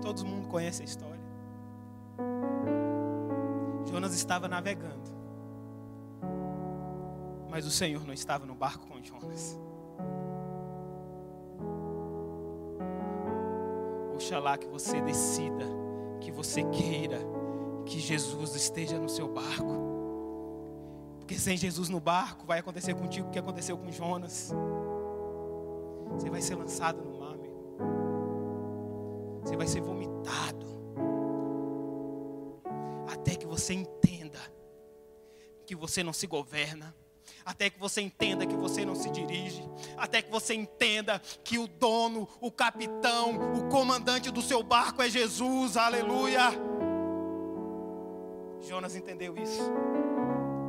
Todo 0.00 0.24
mundo 0.24 0.48
conhece 0.48 0.82
a 0.82 0.84
história. 0.84 1.20
Jonas 3.90 4.14
estava 4.14 4.48
navegando. 4.48 5.12
Mas 7.50 7.66
o 7.66 7.70
Senhor 7.70 8.04
não 8.04 8.12
estava 8.12 8.44
no 8.46 8.54
barco 8.54 8.86
com 8.86 9.02
Jonas. 9.02 9.58
Oxalá 14.14 14.56
que 14.56 14.66
você 14.66 15.00
decida, 15.00 15.66
que 16.20 16.30
você 16.32 16.64
queira 16.64 17.33
que 17.86 18.00
Jesus 18.00 18.54
esteja 18.54 18.98
no 18.98 19.08
seu 19.08 19.28
barco. 19.28 19.94
Porque 21.18 21.34
sem 21.36 21.56
Jesus 21.56 21.88
no 21.88 22.00
barco 22.00 22.46
vai 22.46 22.58
acontecer 22.58 22.94
contigo 22.94 23.28
o 23.28 23.30
que 23.30 23.38
aconteceu 23.38 23.78
com 23.78 23.90
Jonas. 23.90 24.52
Você 26.12 26.28
vai 26.30 26.42
ser 26.42 26.54
lançado 26.54 27.02
no 27.02 27.18
mar, 27.18 27.36
meu. 27.36 27.54
Você 29.42 29.56
vai 29.56 29.66
ser 29.66 29.80
vomitado. 29.80 30.66
Até 33.10 33.34
que 33.36 33.46
você 33.46 33.74
entenda 33.74 34.38
que 35.66 35.74
você 35.74 36.02
não 36.02 36.12
se 36.12 36.26
governa 36.26 36.94
até 37.44 37.68
que 37.68 37.78
você 37.78 38.00
entenda 38.00 38.46
que 38.46 38.56
você 38.56 38.84
não 38.84 38.94
se 38.94 39.10
dirige, 39.10 39.62
até 39.96 40.22
que 40.22 40.30
você 40.30 40.54
entenda 40.54 41.20
que 41.42 41.58
o 41.58 41.66
dono, 41.66 42.26
o 42.40 42.50
capitão, 42.50 43.52
o 43.54 43.68
comandante 43.68 44.30
do 44.30 44.40
seu 44.40 44.62
barco 44.62 45.02
é 45.02 45.10
Jesus, 45.10 45.76
aleluia. 45.76 46.52
Jonas 48.66 48.96
entendeu 48.96 49.36
isso 49.36 49.62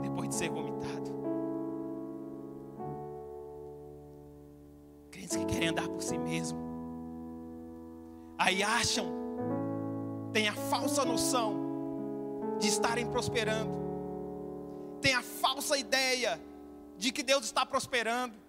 depois 0.02 0.30
de 0.30 0.36
ser 0.36 0.50
vomitado. 0.50 1.16
Crentes 5.12 5.36
que 5.36 5.46
querem 5.46 5.70
andar 5.70 5.88
por 5.88 6.02
si 6.02 6.18
mesmo, 6.18 6.60
aí 8.38 8.62
acham, 8.62 9.08
têm 10.34 10.48
a 10.48 10.54
falsa 10.54 11.06
noção 11.06 12.58
de 12.60 12.68
estarem 12.68 13.08
prosperando, 13.08 13.72
têm 15.02 15.14
a 15.14 15.22
falsa 15.22 15.78
ideia 15.78 16.40
de 16.98 17.12
que 17.12 17.24
Deus 17.24 17.46
está 17.46 17.66
prosperando. 17.66 18.45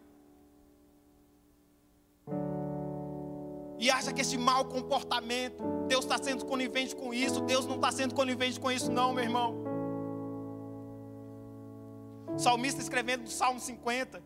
E 3.79 3.91
acha 3.91 4.13
que 4.13 4.23
esse 4.23 4.39
mau 4.39 4.65
comportamento, 4.65 5.63
Deus 5.87 6.05
está 6.05 6.17
sendo 6.17 6.47
conivente 6.47 6.97
com 6.97 7.13
isso, 7.13 7.41
Deus 7.41 7.67
não 7.67 7.77
está 7.77 7.93
sendo 7.93 8.15
conivente 8.15 8.59
com 8.59 8.71
isso, 8.71 8.91
não, 8.91 9.13
meu 9.13 9.25
irmão. 9.25 9.55
O 12.35 12.39
salmista 12.39 12.81
escrevendo 12.81 13.25
do 13.25 13.31
Salmo 13.31 13.61
50, 13.61 14.23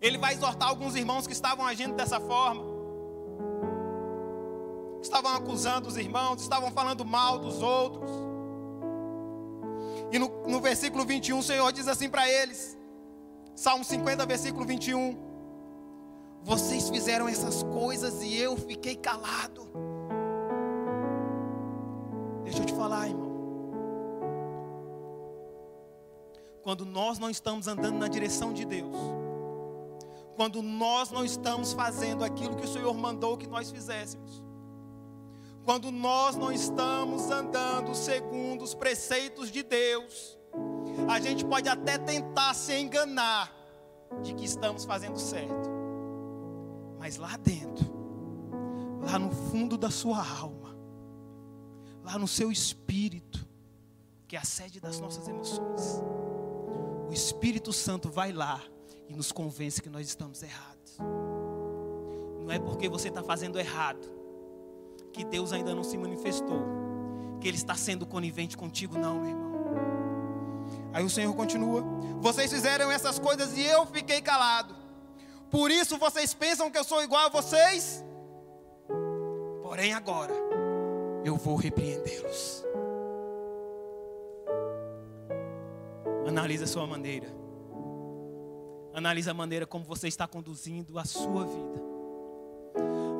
ele 0.00 0.16
vai 0.16 0.34
exortar 0.34 0.68
alguns 0.68 0.94
irmãos 0.94 1.26
que 1.26 1.32
estavam 1.32 1.66
agindo 1.66 1.94
dessa 1.94 2.18
forma, 2.20 2.62
estavam 5.02 5.34
acusando 5.34 5.88
os 5.88 5.96
irmãos, 5.96 6.40
estavam 6.40 6.70
falando 6.70 7.04
mal 7.04 7.38
dos 7.38 7.62
outros. 7.62 8.10
E 10.10 10.18
no, 10.18 10.28
no 10.46 10.60
versículo 10.60 11.04
21, 11.04 11.38
o 11.38 11.42
Senhor 11.42 11.70
diz 11.72 11.86
assim 11.86 12.08
para 12.08 12.28
eles: 12.28 12.78
Salmo 13.54 13.84
50, 13.84 14.24
versículo 14.24 14.64
21. 14.64 15.27
Vocês 16.42 16.88
fizeram 16.88 17.28
essas 17.28 17.62
coisas 17.62 18.22
e 18.22 18.36
eu 18.36 18.56
fiquei 18.56 18.96
calado. 18.96 19.68
Deixa 22.44 22.60
eu 22.60 22.66
te 22.66 22.72
falar, 22.72 23.08
irmão. 23.08 23.28
Quando 26.62 26.84
nós 26.84 27.18
não 27.18 27.30
estamos 27.30 27.68
andando 27.68 27.98
na 27.98 28.08
direção 28.08 28.52
de 28.52 28.64
Deus, 28.64 28.96
quando 30.36 30.62
nós 30.62 31.10
não 31.10 31.24
estamos 31.24 31.72
fazendo 31.72 32.24
aquilo 32.24 32.56
que 32.56 32.64
o 32.64 32.68
Senhor 32.68 32.94
mandou 32.94 33.36
que 33.36 33.46
nós 33.46 33.70
fizéssemos, 33.70 34.42
quando 35.64 35.90
nós 35.90 36.36
não 36.36 36.50
estamos 36.50 37.30
andando 37.30 37.94
segundo 37.94 38.62
os 38.62 38.74
preceitos 38.74 39.50
de 39.50 39.62
Deus, 39.62 40.38
a 41.08 41.20
gente 41.20 41.44
pode 41.44 41.68
até 41.68 41.98
tentar 41.98 42.54
se 42.54 42.72
enganar 42.74 43.52
de 44.22 44.32
que 44.32 44.44
estamos 44.44 44.84
fazendo 44.84 45.18
certo, 45.18 45.67
mas 46.98 47.16
lá 47.16 47.36
dentro, 47.36 47.86
lá 49.00 49.18
no 49.18 49.30
fundo 49.30 49.76
da 49.76 49.90
sua 49.90 50.18
alma, 50.18 50.76
lá 52.04 52.18
no 52.18 52.28
seu 52.28 52.50
espírito, 52.50 53.46
que 54.26 54.36
é 54.36 54.38
a 54.38 54.44
sede 54.44 54.80
das 54.80 55.00
nossas 55.00 55.26
emoções, 55.28 56.02
o 57.08 57.12
Espírito 57.12 57.72
Santo 57.72 58.10
vai 58.10 58.32
lá 58.32 58.62
e 59.08 59.14
nos 59.14 59.32
convence 59.32 59.80
que 59.80 59.88
nós 59.88 60.06
estamos 60.06 60.42
errados. 60.42 60.98
Não 62.40 62.52
é 62.52 62.58
porque 62.58 62.88
você 62.88 63.08
está 63.08 63.22
fazendo 63.22 63.58
errado 63.58 64.06
que 65.12 65.24
Deus 65.24 65.52
ainda 65.52 65.74
não 65.74 65.82
se 65.82 65.96
manifestou, 65.96 66.60
que 67.40 67.48
Ele 67.48 67.56
está 67.56 67.74
sendo 67.74 68.06
conivente 68.06 68.56
contigo, 68.56 68.98
não, 68.98 69.20
meu 69.20 69.30
irmão. 69.30 69.48
Aí 70.92 71.04
o 71.04 71.10
Senhor 71.10 71.34
continua: 71.34 71.82
Vocês 72.20 72.52
fizeram 72.52 72.90
essas 72.90 73.18
coisas 73.18 73.56
e 73.56 73.62
eu 73.62 73.86
fiquei 73.86 74.20
calado. 74.20 74.74
Por 75.50 75.70
isso 75.70 75.96
vocês 75.96 76.34
pensam 76.34 76.70
que 76.70 76.78
eu 76.78 76.84
sou 76.84 77.02
igual 77.02 77.26
a 77.26 77.28
vocês? 77.28 78.04
Porém, 79.62 79.92
agora 79.92 80.34
eu 81.24 81.36
vou 81.36 81.56
repreendê-los. 81.56 82.64
Analise 86.26 86.64
a 86.64 86.66
sua 86.66 86.86
maneira. 86.86 87.26
Analise 88.92 89.30
a 89.30 89.34
maneira 89.34 89.66
como 89.66 89.84
você 89.84 90.08
está 90.08 90.26
conduzindo 90.26 90.98
a 90.98 91.04
sua 91.04 91.44
vida. 91.44 91.82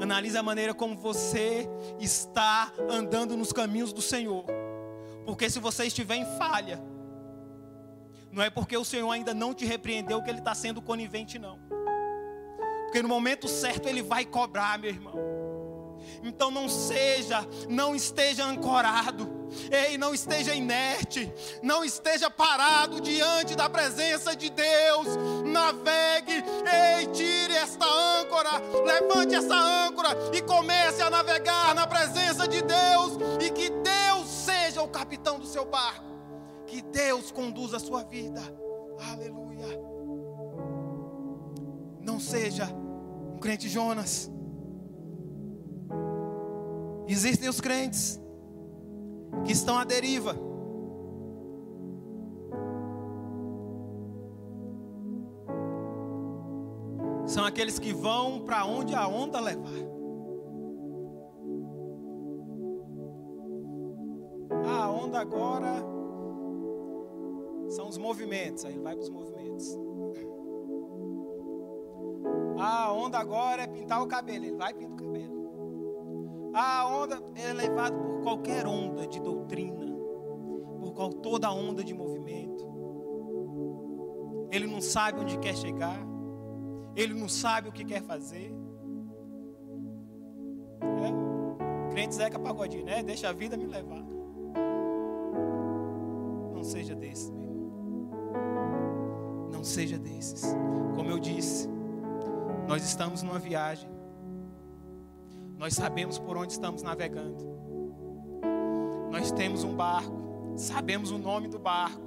Analise 0.03 0.37
a 0.37 0.43
maneira 0.43 0.75
como 0.75 0.97
você 0.97 1.69
está 1.99 2.73
andando 2.89 3.37
nos 3.37 3.53
caminhos 3.53 3.93
do 3.93 4.03
Senhor. 4.03 4.45
Porque 5.25 5.49
se 5.49 5.59
você 5.59 5.87
estiver 5.87 6.17
em 6.17 6.25
falha, 6.37 6.81
não 8.31 8.43
é 8.43 8.51
porque 8.51 8.77
o 8.77 8.85
Senhor 8.85 9.11
ainda 9.11 9.33
não 9.33 9.55
te 9.55 9.65
repreendeu 9.65 10.23
que 10.23 10.31
Ele 10.31 10.39
está 10.39 10.55
sendo 10.55 10.83
conivente, 10.83 11.39
não. 11.39 11.59
Porque 12.89 13.03
no 13.03 13.09
momento 13.09 13.49
certo 13.49 13.89
Ele 13.89 14.03
vai 14.03 14.25
cobrar, 14.25 14.79
meu 14.79 14.91
irmão. 14.91 15.15
Então 16.23 16.51
não 16.51 16.69
seja, 16.69 17.47
não 17.69 17.95
esteja 17.95 18.45
ancorado 18.45 19.39
Ei, 19.71 19.97
não 19.97 20.15
esteja 20.15 20.55
inerte, 20.55 21.33
não 21.63 21.85
esteja 21.85 22.31
parado 22.31 23.01
diante 23.01 23.55
da 23.55 23.69
presença 23.69 24.37
de 24.37 24.51
Deus. 24.51 25.09
Navegue, 25.45 26.33
ei, 26.33 27.07
tire 27.09 27.55
esta 27.55 27.87
âncora, 27.87 28.51
levante 28.85 29.35
essa 29.35 29.55
âncora 29.55 30.11
e 30.33 30.43
comece 30.43 31.03
a 31.03 31.11
navegar 31.11 31.75
na 31.75 31.87
presença 31.87 32.47
de 32.47 32.63
Deus. 32.63 33.19
E 33.41 33.51
que 33.51 33.71
Deus 33.71 34.29
seja 34.29 34.83
o 34.83 34.89
capitão 34.89 35.39
do 35.39 35.47
seu 35.47 35.65
barco, 35.65 36.05
que 36.67 36.83
Deus 36.83 37.31
conduza 37.31 37.79
a 37.79 37.81
sua 37.81 38.03
vida. 38.05 38.43
Aleluia. 39.11 39.98
Não 42.19 42.25
seja 42.25 42.65
um 43.33 43.39
crente 43.39 43.69
Jonas. 43.69 44.29
Existem 47.07 47.49
os 47.49 47.61
crentes 47.61 48.21
que 49.45 49.53
estão 49.53 49.79
à 49.79 49.85
deriva. 49.85 50.35
São 57.25 57.45
aqueles 57.45 57.79
que 57.79 57.93
vão 57.93 58.41
para 58.41 58.67
onde 58.67 58.97
a 58.97 59.07
onda 59.07 59.39
levar. 59.39 59.71
A 64.67 64.91
onda 64.91 65.21
agora 65.21 65.73
são 67.69 67.89
os 67.89 67.97
movimentos, 67.97 68.65
aí 68.65 68.73
ele 68.73 68.83
vai 68.83 68.97
para 68.97 69.05
os 69.05 69.09
movimentos. 69.09 69.79
Ah, 72.59 72.87
a 72.87 72.93
onda 72.93 73.19
agora 73.19 73.63
é 73.63 73.67
pintar 73.67 74.03
o 74.03 74.07
cabelo, 74.07 74.45
ele 74.45 74.57
vai 74.57 74.75
pintar 74.75 74.93
o 74.93 74.97
cabelo. 74.97 76.51
A 76.55 76.87
onda 76.87 77.23
é 77.37 77.53
levada 77.53 77.97
por 77.97 78.23
qualquer 78.23 78.67
onda 78.67 79.07
de 79.07 79.21
doutrina, 79.21 79.87
por 80.81 81.15
toda 81.15 81.53
onda 81.53 81.85
de 81.85 81.95
movimento. 81.95 82.67
ele 84.51 84.67
não 84.67 84.81
sabe 84.81 85.21
onde 85.21 85.39
quer 85.39 85.55
chegar, 85.55 86.01
ele 86.97 87.15
não 87.15 87.29
sabe 87.29 87.69
o 87.69 87.73
que 87.73 87.85
quer 87.85 88.03
fazer. 88.03 88.53
É, 90.81 91.93
crente 91.93 92.15
Zeca 92.15 92.39
Pagodinho, 92.39 92.85
né? 92.85 93.03
Deixa 93.03 93.29
a 93.29 93.33
vida 93.33 93.57
me 93.57 93.67
levar. 93.67 94.03
Não 96.55 96.65
seja 96.65 96.95
desse, 96.95 97.31
meu 97.31 97.43
irmão. 97.43 97.71
Não 99.53 99.63
seja 99.63 99.99
desses. 99.99 100.57
Como 100.97 101.11
eu 101.11 101.19
disse, 101.19 101.69
nós 102.69 102.85
estamos 102.85 103.23
numa 103.23 103.39
viagem. 103.39 103.89
Nós 105.57 105.73
sabemos 105.73 106.19
por 106.19 106.37
onde 106.37 106.53
estamos 106.53 106.83
navegando. 106.83 107.43
Nós 109.11 109.33
temos 109.33 109.65
um 109.65 109.75
barco, 109.75 110.53
sabemos 110.55 111.11
o 111.11 111.17
nome 111.17 111.49
do 111.49 111.59
barco. 111.59 112.07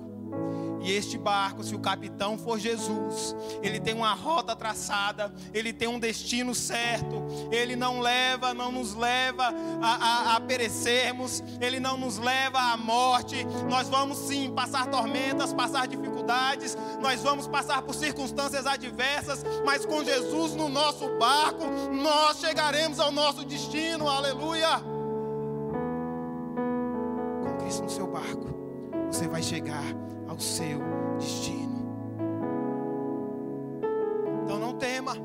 E 0.84 0.92
este 0.92 1.18
barco, 1.18 1.64
se 1.64 1.76
o 1.76 1.80
capitão 1.80 2.38
for 2.38 2.58
Jesus, 2.60 3.36
ele 3.62 3.80
tem 3.80 3.94
uma 3.94 4.14
rota 4.14 4.56
traçada, 4.56 5.32
ele 5.54 5.72
tem 5.72 5.88
um 5.88 6.00
destino 6.00 6.56
certo, 6.56 7.24
ele 7.52 7.76
não 7.76 8.00
leva, 8.00 8.54
não 8.54 8.72
nos 8.72 8.96
leva 8.96 9.54
a, 9.82 9.88
a, 9.88 10.36
a, 10.36 10.42
perecermos, 10.42 11.44
ele 11.60 11.80
não 11.80 11.98
nos 11.98 12.18
leva 12.18 12.60
à 12.60 12.78
morte. 12.78 13.46
Nós 13.70 13.90
vamos 13.90 14.18
sim 14.18 14.52
passar 14.56 14.88
tormentas, 14.88 15.54
passar 15.54 15.88
dificuldades, 15.88 16.11
nós 17.02 17.22
vamos 17.22 17.48
passar 17.48 17.82
por 17.82 17.94
circunstâncias 17.96 18.66
adversas, 18.66 19.44
mas 19.66 19.86
com 19.86 20.04
Jesus 20.04 20.56
no 20.56 20.70
nosso 20.70 21.08
barco, 21.18 21.66
nós 21.92 22.40
chegaremos 22.40 23.00
ao 23.00 23.12
nosso 23.12 23.44
destino, 23.46 24.08
aleluia. 24.08 24.80
Com 27.44 27.58
Cristo 27.60 27.84
no 27.84 27.90
seu 27.90 28.08
barco, 28.08 28.48
você 29.08 29.28
vai 29.28 29.42
chegar 29.42 29.84
ao 30.28 30.40
seu 30.40 30.80
destino. 31.18 31.72
Então 34.44 34.60
não 34.60 34.74
tema. 34.74 35.16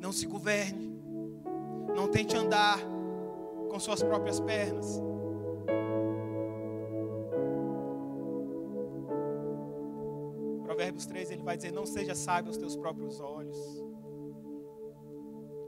Não 0.00 0.12
se 0.12 0.26
governe. 0.26 0.92
Não 1.94 2.08
tente 2.08 2.36
andar 2.36 2.78
com 3.70 3.78
suas 3.78 4.02
próprias 4.02 4.40
pernas. 4.40 5.00
Provérbios 10.92 11.06
3 11.06 11.30
ele 11.30 11.42
vai 11.42 11.56
dizer: 11.56 11.72
Não 11.72 11.86
seja 11.86 12.14
sábio 12.14 12.50
aos 12.50 12.56
teus 12.56 12.76
próprios 12.76 13.20
olhos. 13.20 13.58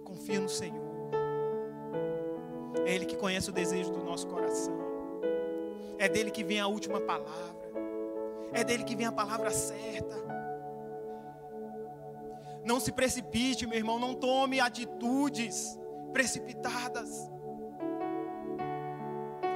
Confia 0.05 0.41
no 0.41 0.49
Senhor. 0.49 0.85
É 2.85 2.95
Ele 2.95 3.07
que 3.07 3.17
conhece 3.17 3.49
o 3.49 3.53
desejo 3.53 3.91
do 3.91 4.05
nosso 4.05 4.27
coração. 4.27 4.77
É 5.99 6.09
dele 6.09 6.31
que 6.31 6.45
vem 6.45 6.61
a 6.61 6.67
última 6.67 7.01
palavra. 7.01 7.65
É 8.53 8.63
dele 8.63 8.85
que 8.85 8.95
vem 8.95 9.07
a 9.07 9.13
palavra 9.13 9.51
certa. 9.51 10.17
Não 12.65 12.79
se 12.79 12.93
precipite, 12.93 13.67
meu 13.67 13.79
irmão. 13.79 13.99
Não 13.99 14.15
tome 14.15 14.61
atitudes 14.61 15.79
precipitadas. 16.13 17.31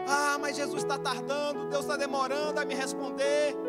Ah, 0.07 0.39
mas 0.41 0.57
Jesus 0.57 0.83
está 0.83 0.97
tardando. 0.99 1.69
Deus 1.69 1.83
está 1.83 1.97
demorando 1.97 2.59
a 2.59 2.65
me 2.65 2.75
responder. 2.75 3.68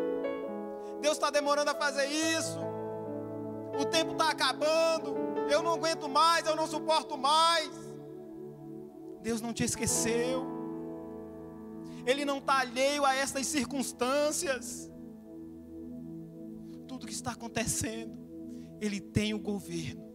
Deus 1.00 1.14
está 1.14 1.30
demorando 1.30 1.70
a 1.70 1.74
fazer 1.74 2.06
isso. 2.06 2.58
O 3.80 3.84
tempo 3.84 4.12
está 4.12 4.30
acabando. 4.30 5.14
Eu 5.50 5.62
não 5.62 5.74
aguento 5.74 6.08
mais. 6.08 6.46
Eu 6.46 6.56
não 6.56 6.66
suporto 6.66 7.16
mais. 7.16 7.70
Deus 9.22 9.40
não 9.40 9.52
te 9.52 9.64
esqueceu. 9.64 10.60
Ele 12.06 12.24
não 12.24 12.38
está 12.38 12.60
alheio 12.60 13.04
a 13.04 13.14
essas 13.14 13.46
circunstâncias. 13.46 14.90
Tudo 16.86 17.06
que 17.06 17.12
está 17.12 17.32
acontecendo, 17.32 18.18
Ele 18.80 19.00
tem 19.00 19.32
o 19.32 19.38
governo, 19.38 20.12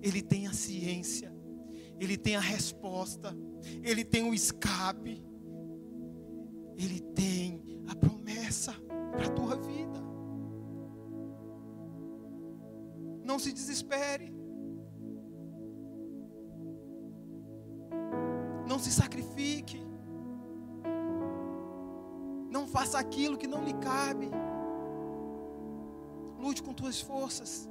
Ele 0.00 0.22
tem 0.22 0.46
a 0.46 0.52
ciência, 0.52 1.34
Ele 1.98 2.16
tem 2.16 2.36
a 2.36 2.40
resposta, 2.40 3.36
Ele 3.82 4.04
tem 4.04 4.22
o 4.22 4.32
escape, 4.32 5.24
Ele 6.76 7.00
tem 7.00 7.82
a 7.88 7.96
promessa 7.96 8.72
para 9.10 9.26
a 9.26 9.30
tua 9.30 9.56
vida. 9.56 10.05
Não 13.28 13.38
se 13.44 13.52
desespere. 13.52 14.26
Não 18.70 18.78
se 18.78 18.90
sacrifique. 19.00 19.80
Não 22.56 22.64
faça 22.66 22.98
aquilo 22.98 23.36
que 23.36 23.48
não 23.54 23.64
lhe 23.64 23.74
cabe. 23.74 24.28
Lute 26.38 26.62
com 26.62 26.72
tuas 26.72 27.00
forças. 27.00 27.68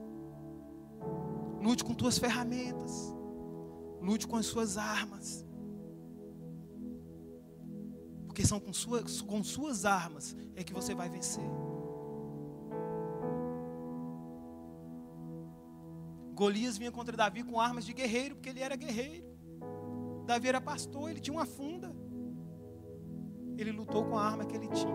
Lute 1.61 1.83
com 1.83 1.93
tuas 1.93 2.17
ferramentas. 2.17 2.93
Lute 4.01 4.27
com 4.27 4.35
as 4.35 4.45
suas 4.45 4.77
armas. 4.77 5.45
Porque 8.27 8.45
são 8.45 8.59
com 8.59 8.73
suas, 8.73 9.21
com 9.21 9.41
suas 9.43 9.85
armas 9.85 10.35
é 10.55 10.63
que 10.63 10.73
você 10.73 10.93
vai 10.93 11.07
vencer. 11.07 11.49
Golias 16.35 16.77
vinha 16.77 16.91
contra 16.91 17.17
Davi 17.17 17.41
com 17.43 17.59
armas 17.59 17.83
de 17.85 17.93
guerreiro, 17.93 18.35
porque 18.35 18.49
ele 18.49 18.61
era 18.61 18.75
guerreiro. 18.75 19.25
Davi 20.27 20.47
era 20.47 20.61
pastor, 20.61 21.09
ele 21.09 21.19
tinha 21.19 21.35
uma 21.35 21.45
funda 21.45 21.95
ele 23.57 23.71
lutou 23.71 24.03
com 24.05 24.17
a 24.17 24.23
arma 24.23 24.45
que 24.45 24.55
ele 24.55 24.67
tinha. 24.67 24.93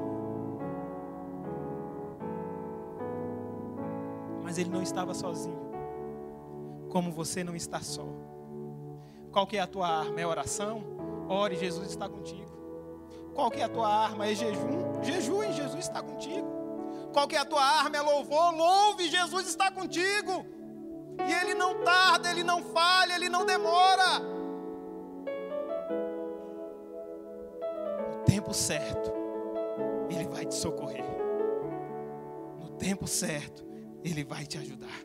Mas 4.42 4.58
ele 4.58 4.70
não 4.70 4.82
estava 4.82 5.14
sozinho. 5.14 5.70
Como 6.90 7.10
você 7.10 7.42
não 7.42 7.54
está 7.54 7.80
só. 7.80 8.06
Qual 9.32 9.46
que 9.46 9.56
é 9.56 9.60
a 9.60 9.66
tua 9.66 9.88
arma? 9.88 10.20
É 10.20 10.26
oração? 10.26 10.82
Ore, 11.28 11.56
Jesus 11.56 11.88
está 11.88 12.08
contigo. 12.08 12.50
Qual 13.34 13.50
que 13.50 13.60
é 13.60 13.64
a 13.64 13.68
tua 13.68 13.88
arma? 13.88 14.26
É 14.26 14.34
jejum? 14.34 15.02
Jejum, 15.02 15.52
Jesus 15.52 15.84
está 15.84 16.02
contigo. 16.02 16.48
Qual 17.12 17.28
que 17.28 17.36
é 17.36 17.38
a 17.38 17.44
tua 17.44 17.62
arma? 17.62 17.96
É 17.96 18.00
louvor? 18.00 18.52
Louve, 18.54 19.08
Jesus 19.08 19.46
está 19.46 19.70
contigo. 19.70 20.44
E 21.28 21.32
ele 21.32 21.54
não 21.54 21.82
tarda, 21.82 22.30
ele 22.30 22.44
não 22.44 22.62
falha, 22.62 23.14
ele 23.14 23.28
não 23.28 23.44
demora. 23.44 24.40
tempo 28.50 28.54
certo, 28.54 29.12
Ele 30.10 30.26
vai 30.26 30.44
te 30.44 30.54
socorrer. 30.54 31.04
No 32.58 32.70
tempo 32.70 33.06
certo, 33.06 33.64
Ele 34.02 34.24
vai 34.24 34.44
te 34.44 34.58
ajudar. 34.58 35.04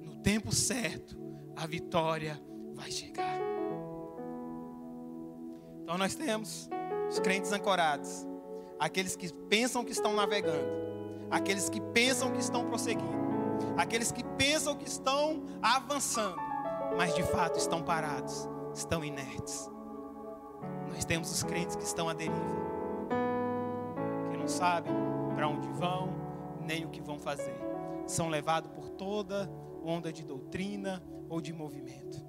No 0.00 0.16
tempo 0.16 0.54
certo, 0.54 1.16
a 1.56 1.66
vitória 1.66 2.38
vai 2.74 2.90
chegar. 2.90 3.38
Então 5.82 5.96
nós 5.96 6.14
temos 6.14 6.68
os 7.08 7.18
crentes 7.20 7.52
ancorados, 7.52 8.26
aqueles 8.78 9.16
que 9.16 9.32
pensam 9.48 9.84
que 9.84 9.92
estão 9.92 10.14
navegando, 10.14 10.68
aqueles 11.30 11.68
que 11.70 11.80
pensam 11.80 12.32
que 12.32 12.40
estão 12.40 12.66
prosseguindo, 12.66 13.21
aqueles 13.76 14.12
que 14.12 14.24
pensam 14.24 14.76
que 14.76 14.86
estão 14.86 15.42
avançando, 15.60 16.36
mas 16.96 17.14
de 17.14 17.22
fato 17.22 17.58
estão 17.58 17.82
parados, 17.82 18.48
estão 18.74 19.04
inertes. 19.04 19.70
Nós 20.88 21.04
temos 21.04 21.30
os 21.30 21.42
crentes 21.42 21.76
que 21.76 21.84
estão 21.84 22.08
à 22.08 22.12
deriva, 22.12 22.56
que 24.30 24.36
não 24.36 24.48
sabem 24.48 24.92
para 25.34 25.48
onde 25.48 25.68
vão, 25.68 26.08
nem 26.60 26.84
o 26.84 26.90
que 26.90 27.00
vão 27.00 27.18
fazer. 27.18 27.58
São 28.06 28.28
levados 28.28 28.70
por 28.72 28.88
toda 28.90 29.50
onda 29.84 30.12
de 30.12 30.24
doutrina 30.24 31.02
ou 31.28 31.40
de 31.40 31.52
movimento. 31.52 32.24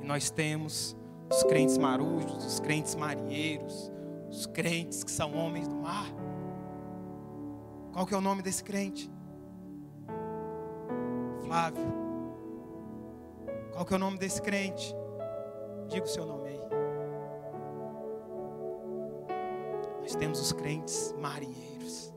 E 0.00 0.04
nós 0.04 0.30
temos 0.30 0.96
os 1.30 1.42
crentes 1.42 1.76
marujos, 1.76 2.44
os 2.44 2.60
crentes 2.60 2.94
marinheiros, 2.94 3.92
os 4.30 4.46
crentes 4.46 5.04
que 5.04 5.10
são 5.10 5.34
homens 5.34 5.68
do 5.68 5.74
mar. 5.74 6.08
Qual 7.98 8.06
que 8.06 8.14
é 8.14 8.16
o 8.16 8.20
nome 8.20 8.42
desse 8.42 8.62
crente? 8.62 9.10
Flávio. 11.44 11.84
Qual 13.72 13.84
que 13.84 13.92
é 13.92 13.96
o 13.96 13.98
nome 13.98 14.16
desse 14.18 14.40
crente? 14.40 14.94
Diga 15.88 16.04
o 16.04 16.08
seu 16.08 16.24
nome 16.24 16.48
aí. 16.48 16.60
Nós 20.00 20.14
temos 20.14 20.40
os 20.40 20.52
crentes 20.52 21.12
marinheiros. 21.18 22.14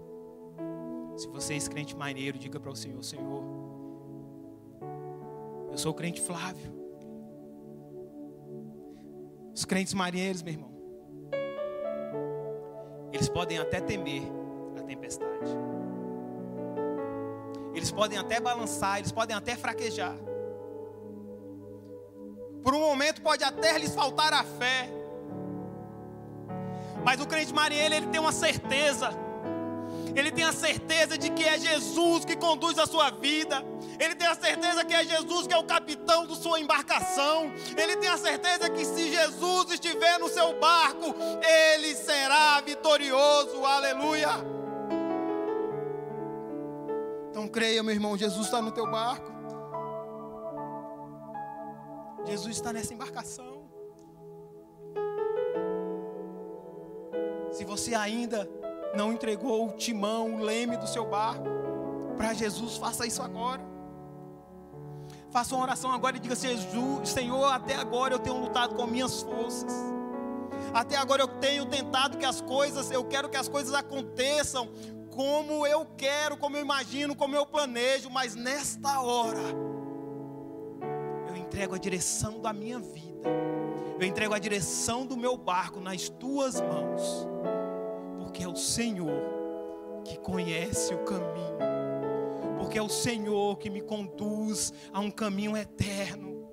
Se 1.17 1.27
você 1.29 1.55
é 1.55 1.59
crente 1.61 1.95
marinheiro, 1.95 2.37
diga 2.37 2.59
para 2.59 2.69
o 2.69 2.75
Senhor: 2.75 3.03
Senhor, 3.03 3.43
eu 5.71 5.77
sou 5.79 5.93
o 5.93 5.95
crente 5.95 6.21
Flávio. 6.21 6.71
Os 9.51 9.65
crentes 9.65 9.95
marinheiros, 9.95 10.43
meu 10.43 10.53
irmão, 10.53 10.71
eles 13.11 13.27
podem 13.27 13.57
até 13.57 13.81
temer 13.81 14.40
tempestade. 14.91 15.51
Eles 17.73 17.91
podem 17.91 18.17
até 18.17 18.39
balançar, 18.39 18.99
eles 18.99 19.11
podem 19.11 19.35
até 19.35 19.55
fraquejar. 19.55 20.15
Por 22.61 22.75
um 22.75 22.79
momento 22.79 23.21
pode 23.21 23.43
até 23.43 23.77
lhes 23.77 23.95
faltar 23.95 24.33
a 24.33 24.43
fé. 24.43 24.89
Mas 27.03 27.19
o 27.21 27.25
crente 27.25 27.53
marinheiro, 27.53 27.95
ele 27.95 28.07
tem 28.07 28.19
uma 28.19 28.33
certeza. 28.33 29.09
Ele 30.13 30.29
tem 30.29 30.43
a 30.43 30.51
certeza 30.51 31.17
de 31.17 31.29
que 31.29 31.43
é 31.43 31.57
Jesus 31.57 32.25
que 32.25 32.35
conduz 32.35 32.77
a 32.77 32.85
sua 32.85 33.09
vida. 33.11 33.63
Ele 33.97 34.13
tem 34.13 34.27
a 34.27 34.35
certeza 34.35 34.83
que 34.83 34.93
é 34.93 35.05
Jesus 35.05 35.47
que 35.47 35.53
é 35.53 35.57
o 35.57 35.63
capitão 35.63 36.27
da 36.27 36.35
sua 36.35 36.59
embarcação. 36.59 37.51
Ele 37.77 37.95
tem 37.95 38.09
a 38.09 38.17
certeza 38.17 38.69
que 38.69 38.83
se 38.83 39.09
Jesus 39.09 39.71
estiver 39.71 40.19
no 40.19 40.27
seu 40.27 40.59
barco, 40.59 41.15
ele 41.77 41.95
será 41.95 42.59
vitorioso. 42.59 43.65
Aleluia. 43.65 44.50
Creia, 47.51 47.83
meu 47.83 47.93
irmão, 47.93 48.17
Jesus 48.17 48.45
está 48.45 48.61
no 48.61 48.71
teu 48.71 48.89
barco. 48.89 49.31
Jesus 52.25 52.55
está 52.55 52.71
nessa 52.71 52.93
embarcação. 52.93 53.69
Se 57.51 57.65
você 57.65 57.93
ainda 57.93 58.49
não 58.95 59.11
entregou 59.11 59.67
o 59.67 59.71
timão, 59.73 60.35
o 60.35 60.39
leme 60.39 60.77
do 60.77 60.87
seu 60.87 61.05
barco 61.05 61.45
para 62.15 62.33
Jesus, 62.33 62.77
faça 62.77 63.05
isso 63.05 63.21
agora. 63.21 63.61
Faça 65.31 65.55
uma 65.55 65.63
oração 65.63 65.91
agora 65.91 66.17
e 66.17 66.19
diga: 66.19 66.35
Jesus, 66.35 67.09
Senhor, 67.09 67.45
até 67.51 67.75
agora 67.75 68.13
eu 68.13 68.19
tenho 68.19 68.37
lutado 68.37 68.75
com 68.75 68.85
minhas 68.87 69.21
forças. 69.21 69.73
Até 70.73 70.95
agora 70.95 71.23
eu 71.23 71.27
tenho 71.27 71.65
tentado 71.65 72.17
que 72.17 72.25
as 72.25 72.39
coisas, 72.39 72.91
eu 72.91 73.03
quero 73.03 73.29
que 73.29 73.37
as 73.37 73.47
coisas 73.47 73.73
aconteçam 73.73 74.69
como 75.11 75.67
eu 75.67 75.85
quero, 75.97 76.37
como 76.37 76.57
eu 76.57 76.61
imagino, 76.61 77.15
como 77.15 77.35
eu 77.35 77.45
planejo, 77.45 78.09
mas 78.09 78.35
nesta 78.35 79.01
hora 79.01 79.41
eu 81.27 81.35
entrego 81.35 81.75
a 81.75 81.77
direção 81.77 82.41
da 82.41 82.51
minha 82.51 82.79
vida. 82.79 83.29
Eu 83.99 84.07
entrego 84.07 84.33
a 84.33 84.39
direção 84.39 85.05
do 85.05 85.15
meu 85.15 85.37
barco 85.37 85.79
nas 85.79 86.09
tuas 86.09 86.59
mãos 86.59 87.27
porque 88.31 88.45
é 88.45 88.47
o 88.47 88.55
Senhor 88.55 89.21
que 90.05 90.17
conhece 90.17 90.93
o 90.93 91.03
caminho, 91.03 91.57
porque 92.57 92.79
é 92.79 92.81
o 92.81 92.87
Senhor 92.87 93.57
que 93.57 93.69
me 93.69 93.81
conduz 93.81 94.73
a 94.93 95.01
um 95.01 95.11
caminho 95.11 95.57
eterno, 95.57 96.49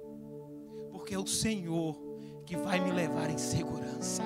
porque 0.90 1.14
é 1.14 1.18
o 1.18 1.26
Senhor 1.26 1.96
que 2.44 2.56
vai 2.56 2.80
me 2.80 2.90
levar 2.90 3.30
em 3.30 3.38
segurança. 3.38 4.24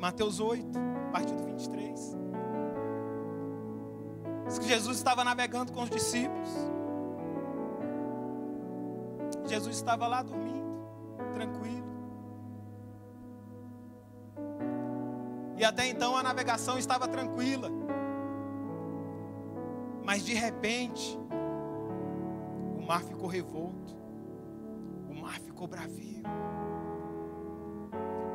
Mateus 0.00 0.40
8, 0.40 0.66
a 1.08 1.12
partir 1.12 1.34
do 1.34 1.44
23. 1.44 2.16
Diz 4.46 4.58
que 4.58 4.66
Jesus 4.66 4.96
estava 4.96 5.22
navegando 5.22 5.72
com 5.72 5.82
os 5.82 5.90
discípulos. 5.90 6.48
Jesus 9.46 9.76
estava 9.76 10.08
lá 10.08 10.22
dormindo, 10.22 10.64
tranquilo. 11.34 11.90
E 15.58 15.64
até 15.64 15.86
então 15.86 16.16
a 16.16 16.22
navegação 16.22 16.78
estava 16.78 17.06
tranquila. 17.06 17.68
Mas 20.02 20.24
de 20.24 20.32
repente, 20.32 21.18
o 22.78 22.82
mar 22.86 23.02
ficou 23.02 23.28
revolto. 23.28 23.94
O 25.10 25.14
mar 25.14 25.38
ficou 25.40 25.68
bravio. 25.68 26.22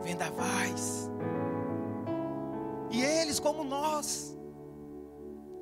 Vendavais. 0.04 1.10
E 2.96 3.04
eles, 3.04 3.42
como 3.42 3.62
nós, 3.62 4.38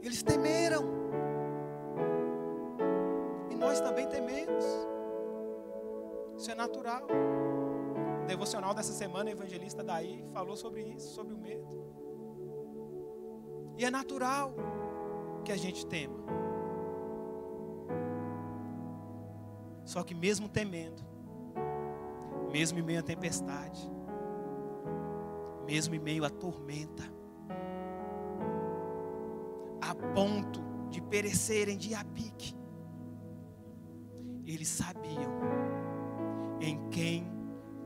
eles 0.04 0.22
temeram. 0.22 0.84
E 3.50 3.56
nós 3.56 3.80
também 3.80 4.08
tememos. 4.08 4.64
Isso 6.38 6.52
é 6.52 6.54
natural 6.54 7.08
devocional 8.28 8.76
dessa 8.76 8.94
semana, 8.94 9.32
o 9.32 9.34
evangelista 9.34 9.84
daí 9.84 10.24
falou 10.32 10.56
sobre 10.56 10.84
isso, 10.84 11.16
sobre 11.16 11.34
o 11.34 11.38
medo. 11.38 11.68
E 13.80 13.84
é 13.84 13.90
natural 13.90 14.54
que 15.44 15.52
a 15.52 15.58
gente 15.58 15.88
tema. 15.88 16.24
Só 19.84 20.04
que 20.04 20.14
mesmo 20.14 20.48
temendo, 20.48 21.04
mesmo 22.52 22.78
em 22.78 22.84
meio 22.84 23.00
à 23.00 23.04
tempestade, 23.04 23.92
mesmo 25.66 25.96
em 25.96 26.00
meio 26.00 26.24
à 26.24 26.30
tormenta, 26.30 27.23
ponto 30.14 30.62
de 30.90 31.02
perecerem 31.02 31.78
de 31.78 31.94
apique, 31.94 32.56
eles 34.46 34.68
sabiam 34.68 35.32
em 36.60 36.90
quem 36.90 37.26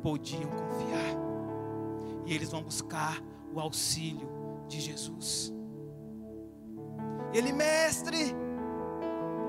podiam 0.02 0.50
confiar. 0.50 1.28
E 2.26 2.34
eles 2.34 2.52
vão 2.52 2.62
buscar 2.62 3.22
o 3.54 3.60
auxílio 3.60 4.30
de 4.68 4.80
Jesus. 4.80 5.54
Ele, 7.34 7.52
mestre, 7.54 8.36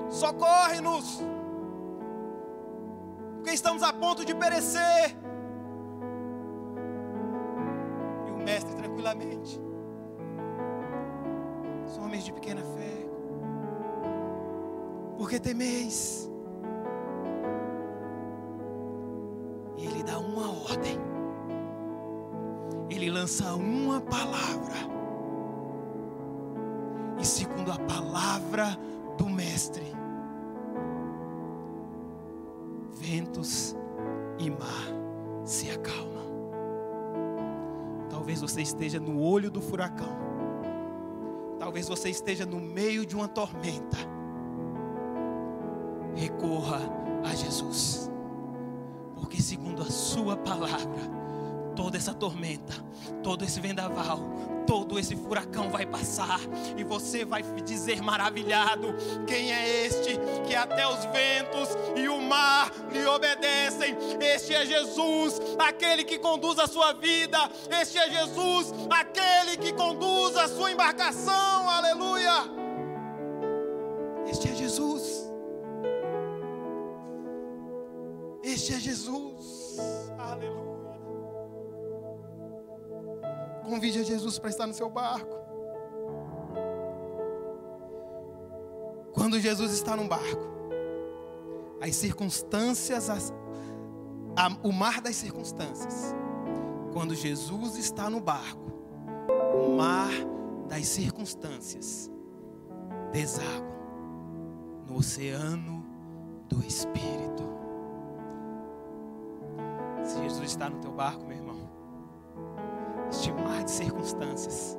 socorre-nos, 0.09 1.21
porque 3.35 3.51
estamos 3.51 3.83
a 3.83 3.91
ponto 3.91 4.25
de 4.25 4.33
perecer. 4.35 5.15
E 8.27 8.31
o 8.31 8.37
mestre, 8.37 8.75
tranquilamente, 8.75 9.61
de 12.23 12.33
pequena 12.33 12.61
fé, 12.61 13.07
porque 15.17 15.39
temeis. 15.39 16.29
lança 23.19 23.53
uma 23.53 23.99
palavra. 23.99 24.75
E 27.19 27.25
segundo 27.25 27.71
a 27.71 27.77
palavra 27.77 28.77
do 29.17 29.29
Mestre, 29.29 29.85
ventos 32.93 33.75
e 34.37 34.49
mar 34.49 34.87
se 35.43 35.69
acalmam. 35.69 36.29
Talvez 38.09 38.39
você 38.39 38.61
esteja 38.61 39.01
no 39.01 39.21
olho 39.21 39.51
do 39.51 39.61
furacão. 39.61 40.38
Talvez 41.69 41.87
você 41.87 42.09
esteja 42.09 42.47
no 42.47 42.59
meio 42.59 43.05
de 43.05 43.15
uma 43.15 43.27
tormenta. 43.27 43.95
Recorra 46.15 46.81
a 47.23 47.35
Jesus. 47.35 48.09
Porque 49.13 49.39
segundo 49.39 49.83
a 49.83 49.91
sua 49.91 50.35
palavra, 50.35 50.99
toda 51.75 51.95
essa 51.95 52.11
tormenta, 52.11 52.73
todo 53.21 53.45
esse 53.45 53.59
vendaval, 53.59 54.19
todo 54.65 54.97
esse 54.97 55.15
furacão 55.15 55.69
vai 55.69 55.85
passar 55.85 56.39
e 56.75 56.83
você 56.83 57.23
vai 57.23 57.43
dizer 57.63 58.01
maravilhado: 58.01 58.95
quem 59.27 59.53
é 59.53 59.85
este 59.85 60.19
que 60.47 60.55
até 60.55 60.87
os 60.87 61.05
ventos 61.05 61.69
e 61.95 62.09
o 62.09 62.19
mar 62.19 62.71
lhe 62.91 63.05
obedecem? 63.05 63.95
Este 64.19 64.55
é 64.55 64.65
Jesus, 64.65 65.39
aquele 65.59 66.03
que 66.03 66.17
conduz 66.17 66.57
a 66.57 66.65
sua 66.65 66.93
vida, 66.93 67.49
este 67.79 67.97
é 67.99 68.09
Jesus, 68.09 68.73
aquele 68.89 69.55
que 69.57 69.71
conduz 69.73 70.18
a 70.39 70.47
sua 70.47 70.71
embarcação, 70.71 71.69
aleluia. 71.69 72.33
Este 74.27 74.49
é 74.49 74.55
Jesus, 74.55 75.31
este 78.43 78.73
é 78.73 78.79
Jesus, 78.79 79.89
aleluia. 80.17 80.99
Convide 83.63 83.99
a 83.99 84.03
Jesus 84.03 84.39
para 84.39 84.49
estar 84.49 84.65
no 84.65 84.73
seu 84.73 84.89
barco. 84.89 85.37
Quando 89.13 89.39
Jesus 89.39 89.73
está 89.73 89.95
no 89.95 90.07
barco, 90.07 90.47
as 91.81 91.95
circunstâncias, 91.95 93.09
as, 93.09 93.33
a, 94.35 94.47
o 94.63 94.71
mar 94.71 95.01
das 95.01 95.15
circunstâncias. 95.15 96.15
Quando 96.93 97.13
Jesus 97.15 97.75
está 97.75 98.09
no 98.09 98.19
barco, 98.19 98.68
o 99.59 99.75
mar 99.75 100.09
das 100.67 100.87
circunstâncias 100.87 102.09
deságua 103.11 103.67
no 104.87 104.97
oceano 104.97 105.83
do 106.47 106.65
Espírito. 106.65 107.43
Se 110.03 110.19
Jesus 110.23 110.51
está 110.51 110.69
no 110.69 110.79
teu 110.79 110.91
barco, 110.91 111.25
meu 111.25 111.37
irmão, 111.37 111.69
este 113.09 113.31
mar 113.31 113.63
de 113.63 113.71
circunstâncias, 113.71 114.77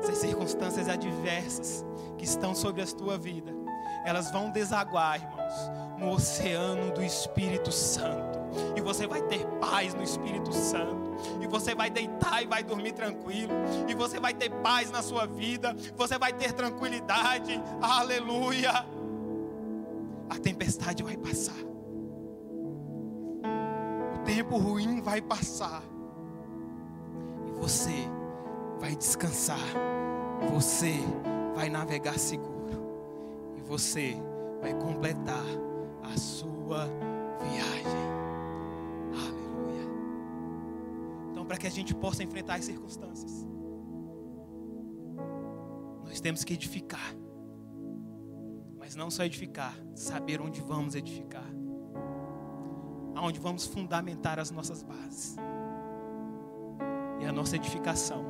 essas 0.00 0.18
circunstâncias 0.18 0.88
adversas 0.88 1.84
que 2.16 2.24
estão 2.24 2.54
sobre 2.54 2.82
a 2.82 2.86
tua 2.86 3.18
vida, 3.18 3.52
elas 4.04 4.30
vão 4.30 4.50
desaguar, 4.50 5.20
irmãos, 5.20 5.98
no 5.98 6.10
oceano 6.12 6.92
do 6.92 7.02
Espírito 7.02 7.72
Santo. 7.72 8.38
E 8.76 8.80
você 8.80 9.06
vai 9.06 9.22
ter 9.22 9.46
paz 9.60 9.94
no 9.94 10.02
Espírito 10.02 10.52
Santo. 10.52 11.03
E 11.40 11.46
você 11.46 11.74
vai 11.74 11.90
deitar 11.90 12.42
e 12.42 12.46
vai 12.46 12.62
dormir 12.62 12.92
tranquilo. 12.92 13.52
E 13.88 13.94
você 13.94 14.18
vai 14.20 14.34
ter 14.34 14.50
paz 14.50 14.90
na 14.90 15.02
sua 15.02 15.26
vida. 15.26 15.74
Você 15.96 16.18
vai 16.18 16.32
ter 16.32 16.52
tranquilidade. 16.52 17.60
Aleluia. 17.80 18.86
A 20.28 20.38
tempestade 20.38 21.02
vai 21.02 21.16
passar. 21.16 21.54
O 24.14 24.24
tempo 24.24 24.56
ruim 24.56 25.00
vai 25.00 25.20
passar. 25.20 25.82
E 27.46 27.52
você 27.52 28.08
vai 28.80 28.94
descansar. 28.96 29.58
Você 30.52 30.94
vai 31.54 31.68
navegar 31.68 32.18
seguro. 32.18 32.54
E 33.56 33.62
você 33.62 34.16
vai 34.60 34.74
completar 34.74 35.44
a 36.02 36.16
sua 36.18 36.88
viagem. 37.40 38.13
Para 41.46 41.56
que 41.56 41.66
a 41.66 41.70
gente 41.70 41.94
possa 41.94 42.22
enfrentar 42.22 42.56
as 42.56 42.64
circunstâncias, 42.64 43.46
nós 46.04 46.20
temos 46.20 46.44
que 46.44 46.54
edificar. 46.54 47.14
Mas 48.78 48.94
não 48.94 49.10
só 49.10 49.24
edificar, 49.24 49.74
saber 49.94 50.40
onde 50.40 50.60
vamos 50.60 50.94
edificar. 50.94 51.50
Aonde 53.14 53.38
vamos 53.38 53.66
fundamentar 53.66 54.38
as 54.38 54.50
nossas 54.50 54.82
bases. 54.82 55.36
E 57.20 57.24
a 57.24 57.32
nossa 57.32 57.56
edificação 57.56 58.24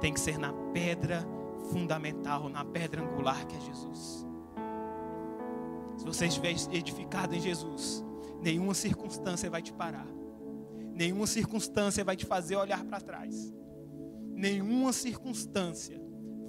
tem 0.00 0.12
que 0.12 0.20
ser 0.20 0.38
na 0.38 0.52
pedra 0.72 1.26
fundamental, 1.70 2.48
na 2.48 2.64
pedra 2.64 3.02
angular 3.02 3.46
que 3.46 3.56
é 3.56 3.60
Jesus. 3.60 4.26
Se 5.96 6.04
você 6.04 6.26
estiver 6.26 6.54
edificado 6.72 7.34
em 7.34 7.40
Jesus, 7.40 8.04
nenhuma 8.40 8.74
circunstância 8.74 9.50
vai 9.50 9.60
te 9.60 9.72
parar. 9.72 10.06
Nenhuma 10.98 11.28
circunstância 11.28 12.04
vai 12.04 12.16
te 12.16 12.26
fazer 12.26 12.56
olhar 12.56 12.84
para 12.84 13.00
trás. 13.00 13.54
Nenhuma 14.34 14.92
circunstância 14.92 15.96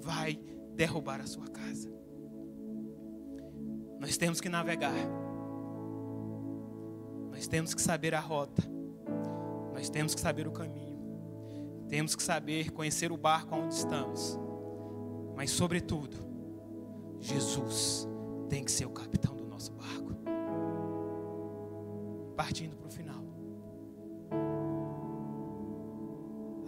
vai 0.00 0.40
derrubar 0.74 1.20
a 1.20 1.26
sua 1.26 1.46
casa. 1.46 1.88
Nós 4.00 4.16
temos 4.16 4.40
que 4.40 4.48
navegar. 4.48 4.92
Nós 7.30 7.46
temos 7.46 7.74
que 7.74 7.80
saber 7.80 8.12
a 8.12 8.18
rota. 8.18 8.64
Nós 9.72 9.88
temos 9.88 10.16
que 10.16 10.20
saber 10.20 10.48
o 10.48 10.50
caminho. 10.50 10.98
Temos 11.88 12.16
que 12.16 12.22
saber 12.22 12.72
conhecer 12.72 13.12
o 13.12 13.16
barco 13.16 13.54
onde 13.54 13.74
estamos. 13.74 14.36
Mas, 15.36 15.52
sobretudo, 15.52 16.16
Jesus 17.20 18.08
tem 18.48 18.64
que 18.64 18.72
ser 18.72 18.86
o 18.86 18.90
capitão 18.90 19.36
do 19.36 19.46
nosso 19.46 19.70
barco. 19.74 20.12
Partindo 22.36 22.76
para 22.76 22.88
o 22.88 22.90
final. 22.90 23.19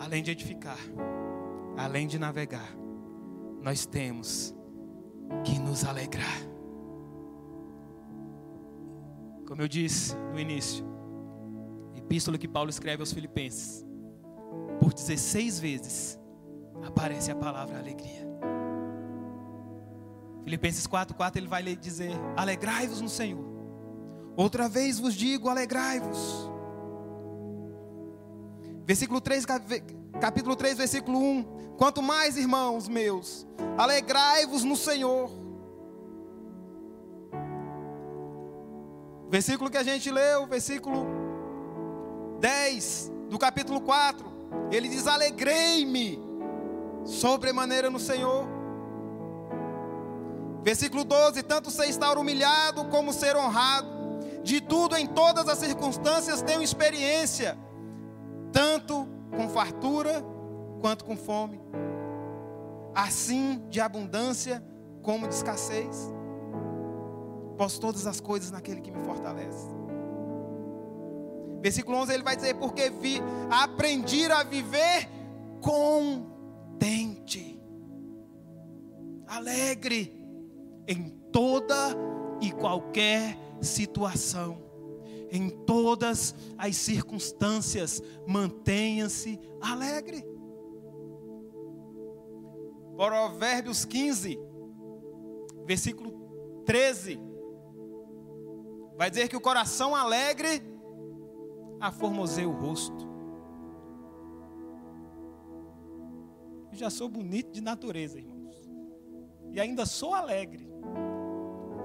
Além 0.02 0.20
de 0.20 0.32
edificar, 0.32 0.80
além 1.76 2.08
de 2.08 2.18
navegar, 2.18 2.74
nós 3.62 3.86
temos 3.86 4.52
que 5.44 5.60
nos 5.60 5.84
alegrar. 5.84 6.42
Como 9.46 9.62
eu 9.62 9.68
disse 9.68 10.16
no 10.32 10.40
início, 10.40 10.84
epístola 11.94 12.36
que 12.36 12.48
Paulo 12.48 12.68
escreve 12.68 13.00
aos 13.00 13.12
Filipenses, 13.12 13.86
por 14.80 14.92
16 14.92 15.60
vezes 15.60 16.20
aparece 16.84 17.30
a 17.30 17.36
palavra 17.36 17.78
alegria. 17.78 18.28
Filipenses 20.42 20.84
4,4 20.84 21.36
ele 21.36 21.46
vai 21.46 21.62
dizer: 21.76 22.10
Alegrai-vos 22.36 23.00
no 23.00 23.08
Senhor. 23.08 23.44
Outra 24.36 24.68
vez 24.68 24.98
vos 24.98 25.14
digo: 25.14 25.48
alegrai-vos. 25.48 26.51
Versículo 28.92 29.22
3, 29.22 29.46
capítulo 30.20 30.54
3, 30.54 30.76
versículo 30.76 31.18
1. 31.18 31.76
Quanto 31.78 32.02
mais, 32.02 32.36
irmãos 32.36 32.88
meus, 32.88 33.46
alegrai-vos 33.78 34.64
no 34.64 34.76
Senhor. 34.76 35.30
Versículo 39.30 39.70
que 39.70 39.78
a 39.78 39.82
gente 39.82 40.10
leu, 40.10 40.46
versículo 40.46 41.06
10 42.38 43.10
do 43.30 43.38
capítulo 43.38 43.80
4. 43.80 44.30
Ele 44.70 44.90
diz: 44.90 45.06
Alegrei-me 45.06 46.20
sobremaneira 47.06 47.88
no 47.88 47.98
Senhor. 47.98 48.44
Versículo 50.62 51.02
12: 51.02 51.42
Tanto 51.44 51.70
ser 51.70 51.86
estar 51.86 52.18
humilhado 52.18 52.84
como 52.90 53.10
ser 53.10 53.36
honrado, 53.36 53.88
de 54.42 54.60
tudo 54.60 54.96
em 54.96 55.06
todas 55.06 55.48
as 55.48 55.56
circunstâncias 55.56 56.42
tenho 56.42 56.62
experiência, 56.62 57.56
tanto 58.52 59.08
com 59.36 59.48
fartura 59.48 60.22
quanto 60.80 61.04
com 61.04 61.16
fome, 61.16 61.60
assim 62.94 63.64
de 63.70 63.80
abundância 63.80 64.62
como 65.02 65.26
de 65.26 65.34
escassez. 65.34 66.12
Posso 67.56 67.80
todas 67.80 68.06
as 68.06 68.20
coisas 68.20 68.50
naquele 68.50 68.80
que 68.80 68.90
me 68.90 69.00
fortalece. 69.00 69.68
Versículo 71.60 71.98
11 71.98 72.12
ele 72.12 72.22
vai 72.22 72.34
dizer: 72.34 72.54
Porque 72.54 72.90
vi, 72.90 73.20
aprendi 73.50 74.24
a 74.26 74.42
viver 74.42 75.08
contente, 75.60 77.60
alegre 79.28 80.20
em 80.88 81.08
toda 81.30 81.96
e 82.40 82.50
qualquer 82.50 83.38
situação, 83.60 84.58
em 85.32 85.48
todas 85.48 86.34
as 86.58 86.76
circunstâncias, 86.76 88.02
mantenha-se 88.26 89.40
alegre. 89.62 90.22
Provérbios 92.94 93.86
15, 93.86 94.38
versículo 95.64 96.12
13, 96.66 97.18
vai 98.94 99.08
dizer 99.08 99.26
que 99.28 99.36
o 99.36 99.40
coração 99.40 99.96
alegre 99.96 100.62
aformoseia 101.80 102.46
o 102.46 102.52
rosto. 102.52 103.10
Eu 106.70 106.76
já 106.76 106.90
sou 106.90 107.08
bonito 107.08 107.52
de 107.52 107.62
natureza, 107.62 108.18
irmãos, 108.18 108.70
e 109.50 109.58
ainda 109.58 109.86
sou 109.86 110.14
alegre. 110.14 110.70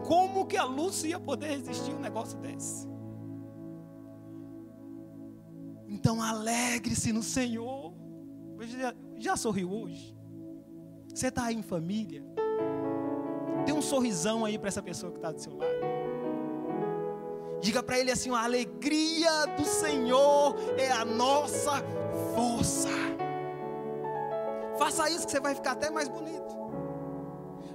Como 0.05 0.45
que 0.45 0.57
a 0.57 0.65
Lúcia 0.65 1.07
ia 1.07 1.19
poder 1.19 1.47
resistir 1.47 1.93
a 1.93 1.95
um 1.95 1.99
negócio 1.99 2.37
desse? 2.39 2.96
Então 5.87 6.21
alegre-se 6.21 7.13
no 7.13 7.23
Senhor. 7.23 7.93
Já, 8.61 8.93
já 9.17 9.37
sorriu 9.37 9.71
hoje? 9.71 10.15
Você 11.13 11.27
está 11.27 11.45
aí 11.45 11.55
em 11.55 11.63
família? 11.63 12.23
Dê 13.65 13.71
um 13.71 13.81
sorrisão 13.81 14.45
aí 14.45 14.57
para 14.57 14.67
essa 14.67 14.81
pessoa 14.81 15.11
que 15.11 15.17
está 15.17 15.31
do 15.31 15.41
seu 15.41 15.55
lado. 15.55 15.71
Diga 17.61 17.81
para 17.81 17.99
ele 17.99 18.11
assim: 18.11 18.29
a 18.31 18.43
alegria 18.43 19.45
do 19.57 19.65
Senhor 19.65 20.55
é 20.77 20.91
a 20.91 21.03
nossa 21.03 21.83
força. 22.35 22.89
Faça 24.77 25.09
isso 25.09 25.25
que 25.25 25.31
você 25.31 25.39
vai 25.39 25.55
ficar 25.55 25.71
até 25.71 25.89
mais 25.89 26.07
bonito. 26.07 26.55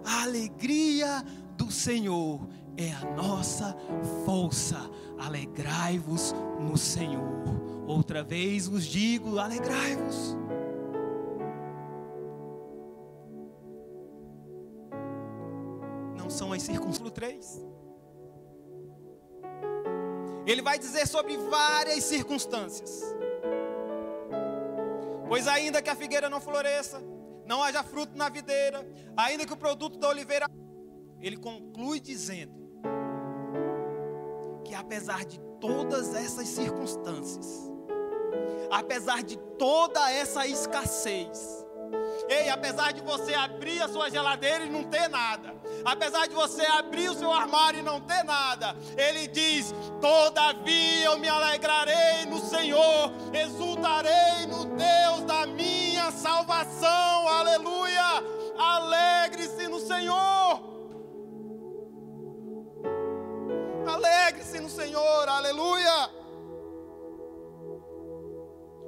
A 0.04 0.22
alegria 0.22 1.24
do 1.56 1.70
Senhor 1.70 2.46
é 2.76 2.92
a 2.92 3.04
nossa 3.16 3.76
força. 4.24 4.78
Alegrai-vos 5.18 6.34
no 6.60 6.76
Senhor. 6.76 7.61
Outra 7.86 8.22
vez 8.22 8.66
vos 8.66 8.84
digo: 8.84 9.38
alegrai-vos. 9.38 10.36
são 16.32 16.52
as 16.52 16.62
circunstâncias 16.62 17.12
3. 17.12 17.66
Ele 20.44 20.62
vai 20.62 20.78
dizer 20.78 21.06
sobre 21.06 21.36
várias 21.36 22.02
circunstâncias. 22.04 23.02
Pois 25.28 25.46
ainda 25.46 25.80
que 25.80 25.88
a 25.88 25.94
figueira 25.94 26.28
não 26.28 26.40
floresça, 26.40 27.00
não 27.46 27.62
haja 27.62 27.82
fruto 27.82 28.16
na 28.16 28.28
videira, 28.28 28.86
ainda 29.16 29.46
que 29.46 29.52
o 29.52 29.56
produto 29.56 29.98
da 29.98 30.08
oliveira. 30.08 30.46
Ele 31.20 31.36
conclui 31.36 32.00
dizendo 32.00 32.52
que 34.64 34.74
apesar 34.74 35.24
de 35.24 35.38
todas 35.60 36.14
essas 36.16 36.48
circunstâncias, 36.48 37.71
apesar 38.70 39.22
de 39.22 39.36
toda 39.36 40.11
essa 40.11 40.47
escassez, 40.47 41.62
Ei, 42.28 42.49
apesar 42.49 42.93
de 42.93 43.03
você 43.03 43.34
abrir 43.34 43.82
a 43.82 43.88
sua 43.88 44.09
geladeira 44.09 44.64
e 44.64 44.70
não 44.70 44.84
ter 44.84 45.09
nada, 45.09 45.55
apesar 45.84 46.26
de 46.26 46.34
você 46.34 46.64
abrir 46.64 47.11
o 47.11 47.14
seu 47.14 47.30
armário 47.32 47.80
e 47.80 47.82
não 47.82 48.01
ter 48.01 48.22
nada, 48.22 48.76
ele 48.97 49.26
diz: 49.26 49.74
Todavia 50.01 51.07
eu 51.07 51.18
me 51.18 51.28
alegrarei 51.28 52.24
no 52.26 52.38
Senhor, 52.38 53.12
exultarei 53.32 54.47
no 54.49 54.64
Deus 54.64 55.22
da 55.26 55.47
minha 55.47 56.11
salvação, 56.11 57.28
aleluia. 57.28 58.22
Alegre-se 58.57 59.66
no 59.68 59.80
Senhor. 59.80 60.72
Alegre-se 63.86 64.61
no 64.61 64.70
Senhor, 64.70 65.28
aleluia. 65.28 66.21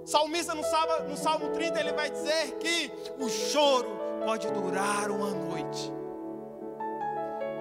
Salmista 0.05 0.55
no 0.55 0.63
Salmo, 0.63 1.09
no 1.09 1.17
Salmo 1.17 1.51
30 1.51 1.81
ele 1.81 1.93
vai 1.93 2.11
dizer 2.11 2.59
que 2.59 2.93
o 3.19 3.29
choro 3.29 3.89
pode 4.25 4.51
durar 4.51 5.11
uma 5.11 5.31
noite, 5.31 5.93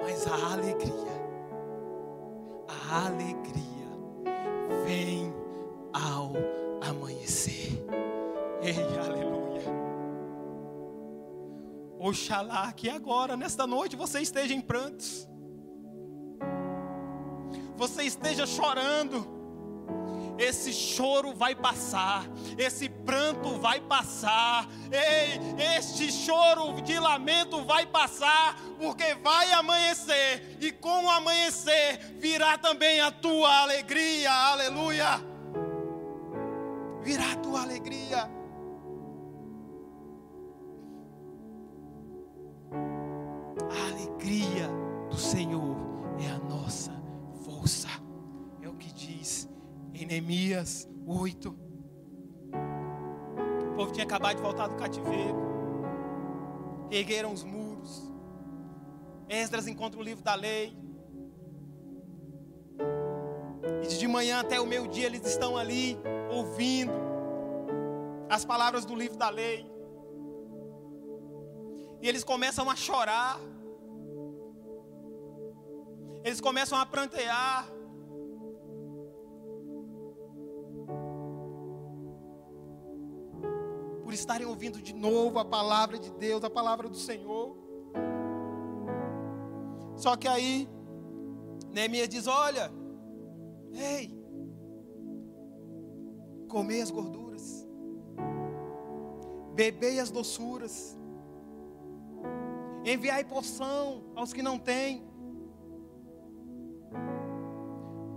mas 0.02 0.28
a 0.28 0.54
alegria, 0.54 1.14
a 2.68 3.06
alegria 3.08 3.64
vem 4.86 5.34
ao 5.94 6.34
amanhecer. 6.82 7.72
Ei, 8.62 8.76
aleluia. 9.00 9.64
Oxalá 12.00 12.72
que 12.74 12.90
agora, 12.90 13.38
nesta 13.38 13.66
noite, 13.66 13.96
você 13.96 14.20
esteja 14.20 14.54
em 14.54 14.60
prantos. 14.60 15.30
Você 17.78 18.04
esteja 18.04 18.46
chorando 18.46 19.43
esse 20.38 20.74
choro 20.74 21.34
vai 21.34 21.56
passar, 21.56 22.26
esse 22.58 22.90
pranto 22.90 23.60
vai 23.60 23.80
passar, 23.80 24.68
ei, 24.92 25.40
este 25.78 26.12
choro 26.12 26.82
de 26.82 26.98
lamento 27.00 27.64
vai 27.64 27.86
passar, 27.86 28.58
porque 28.80 29.16
vai 29.16 29.52
amanhecer, 29.54 30.58
e 30.60 30.72
com 30.72 31.06
o 31.06 31.10
amanhecer 31.10 32.00
virá 32.20 32.58
também 32.58 33.00
a 33.00 33.12
tua 33.12 33.62
alegria, 33.62 34.32
aleluia. 34.32 35.22
Virá 37.02 37.34
a 37.34 37.36
tua 37.36 37.62
alegria. 37.62 38.43
Neemias 50.14 50.88
8. 51.08 51.50
O 53.72 53.76
povo 53.76 53.92
tinha 53.92 54.06
acabado 54.06 54.36
de 54.36 54.44
voltar 54.44 54.68
do 54.68 54.76
cativeiro. 54.76 55.42
Ergueram 56.92 57.34
os 57.34 57.44
muros. 57.44 58.12
Esdras 59.28 59.66
encontra 59.66 60.00
o 60.00 60.04
livro 60.04 60.24
da 60.24 60.36
lei. 60.36 60.78
E 63.82 63.88
de 63.88 64.08
manhã 64.08 64.40
até 64.40 64.62
o 64.62 64.68
meio-dia 64.68 65.08
eles 65.08 65.26
estão 65.26 65.58
ali 65.58 65.98
ouvindo 66.32 66.94
as 68.30 68.46
palavras 68.46 68.86
do 68.86 68.94
livro 68.94 69.18
da 69.18 69.32
lei. 69.32 69.66
E 72.04 72.08
eles 72.08 72.24
começam 72.24 72.70
a 72.70 72.76
chorar. 72.76 73.40
Eles 76.24 76.40
começam 76.40 76.78
a 76.78 76.86
prantear. 76.86 77.73
Por 84.14 84.20
estarem 84.20 84.46
ouvindo 84.46 84.80
de 84.80 84.94
novo 84.94 85.40
a 85.40 85.46
palavra 85.46 85.98
de 85.98 86.12
Deus, 86.12 86.44
a 86.44 86.50
palavra 86.50 86.88
do 86.88 86.96
Senhor. 86.96 87.58
Só 89.96 90.16
que 90.16 90.28
aí, 90.28 90.70
Neemias 91.72 92.10
diz: 92.10 92.28
Olha, 92.28 92.72
ei, 93.74 94.16
comei 96.48 96.80
as 96.80 96.92
gorduras, 96.92 97.68
bebei 99.56 100.00
as 100.00 100.12
doçuras, 100.12 100.96
enviai 102.86 103.24
porção 103.24 104.04
aos 104.16 104.32
que 104.32 104.44
não 104.44 104.60
têm, 104.60 105.04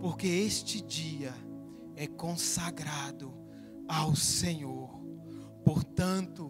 porque 0.02 0.26
este 0.26 0.82
dia 0.82 1.32
é 1.96 2.06
consagrado 2.06 3.32
ao 3.88 4.14
Senhor 4.14 4.85
Portanto, 5.66 6.48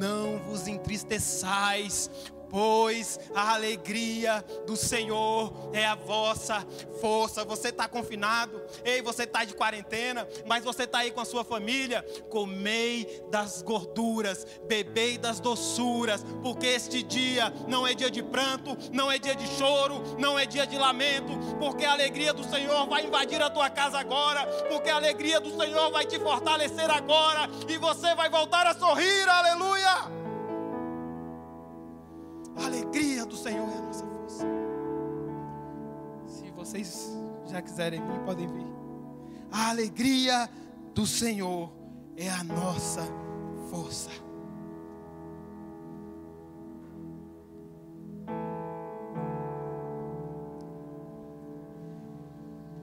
não 0.00 0.36
vos 0.40 0.66
entristeçais, 0.66 2.10
pois 2.52 3.18
a 3.34 3.54
alegria 3.54 4.44
do 4.66 4.76
Senhor 4.76 5.70
é 5.72 5.86
a 5.86 5.94
vossa 5.94 6.64
força. 7.00 7.44
Você 7.46 7.68
está 7.68 7.88
confinado, 7.88 8.62
ei, 8.84 9.00
você 9.00 9.22
está 9.22 9.42
de 9.42 9.54
quarentena, 9.54 10.28
mas 10.46 10.62
você 10.62 10.82
está 10.82 10.98
aí 10.98 11.10
com 11.10 11.20
a 11.20 11.24
sua 11.24 11.42
família. 11.42 12.04
Comei 12.28 13.24
das 13.30 13.62
gorduras, 13.62 14.46
bebei 14.68 15.16
das 15.16 15.40
doçuras, 15.40 16.22
porque 16.42 16.66
este 16.66 17.02
dia 17.02 17.52
não 17.66 17.86
é 17.86 17.94
dia 17.94 18.10
de 18.10 18.22
pranto, 18.22 18.76
não 18.92 19.10
é 19.10 19.18
dia 19.18 19.34
de 19.34 19.46
choro, 19.56 20.02
não 20.18 20.38
é 20.38 20.44
dia 20.44 20.66
de 20.66 20.76
lamento, 20.76 21.32
porque 21.58 21.86
a 21.86 21.92
alegria 21.92 22.34
do 22.34 22.44
Senhor 22.44 22.86
vai 22.86 23.06
invadir 23.06 23.40
a 23.40 23.48
tua 23.48 23.70
casa 23.70 23.98
agora, 23.98 24.44
porque 24.68 24.90
a 24.90 24.96
alegria 24.96 25.40
do 25.40 25.56
Senhor 25.56 25.90
vai 25.90 26.04
te 26.04 26.18
fortalecer 26.18 26.90
agora, 26.90 27.48
e 27.66 27.78
você 27.78 28.14
vai 28.14 28.28
voltar 28.28 28.66
a 28.66 28.74
sorrir, 28.74 29.26
aleluia. 29.26 30.21
A 32.56 32.66
alegria 32.66 33.24
do 33.24 33.36
Senhor 33.36 33.68
é 33.68 33.78
a 33.78 33.80
nossa 33.80 34.06
força. 34.06 34.46
Se 36.26 36.50
vocês 36.50 37.10
já 37.46 37.62
quiserem 37.62 38.00
vir, 38.00 38.20
podem 38.24 38.46
vir. 38.46 38.66
A 39.50 39.70
alegria 39.70 40.48
do 40.94 41.06
Senhor 41.06 41.72
é 42.16 42.28
a 42.28 42.44
nossa 42.44 43.02
força. 43.70 44.10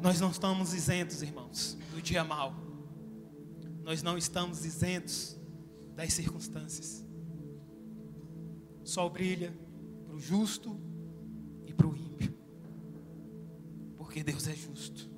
Nós 0.01 0.19
não 0.19 0.31
estamos 0.31 0.73
isentos, 0.73 1.21
irmãos, 1.21 1.77
do 1.91 2.01
dia 2.01 2.23
mal. 2.23 2.53
Nós 3.83 4.01
não 4.01 4.17
estamos 4.17 4.65
isentos 4.65 5.37
das 5.95 6.13
circunstâncias 6.13 7.08
sol 8.89 9.09
brilha 9.09 9.53
para 10.03 10.15
o 10.15 10.19
justo 10.19 10.75
e 11.65 11.71
para 11.71 11.85
o 11.85 11.95
ímpio, 11.95 12.33
porque 13.95 14.23
Deus 14.23 14.47
é 14.47 14.55
justo. 14.55 15.09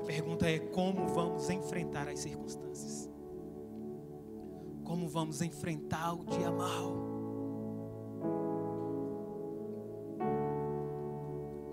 A 0.00 0.04
pergunta 0.04 0.48
é: 0.48 0.58
como 0.58 1.06
vamos 1.08 1.50
enfrentar 1.50 2.08
as 2.08 2.20
circunstâncias? 2.20 3.10
Como 4.84 5.06
vamos 5.06 5.42
enfrentar 5.42 6.14
o 6.14 6.24
dia 6.24 6.50
mal? 6.50 7.12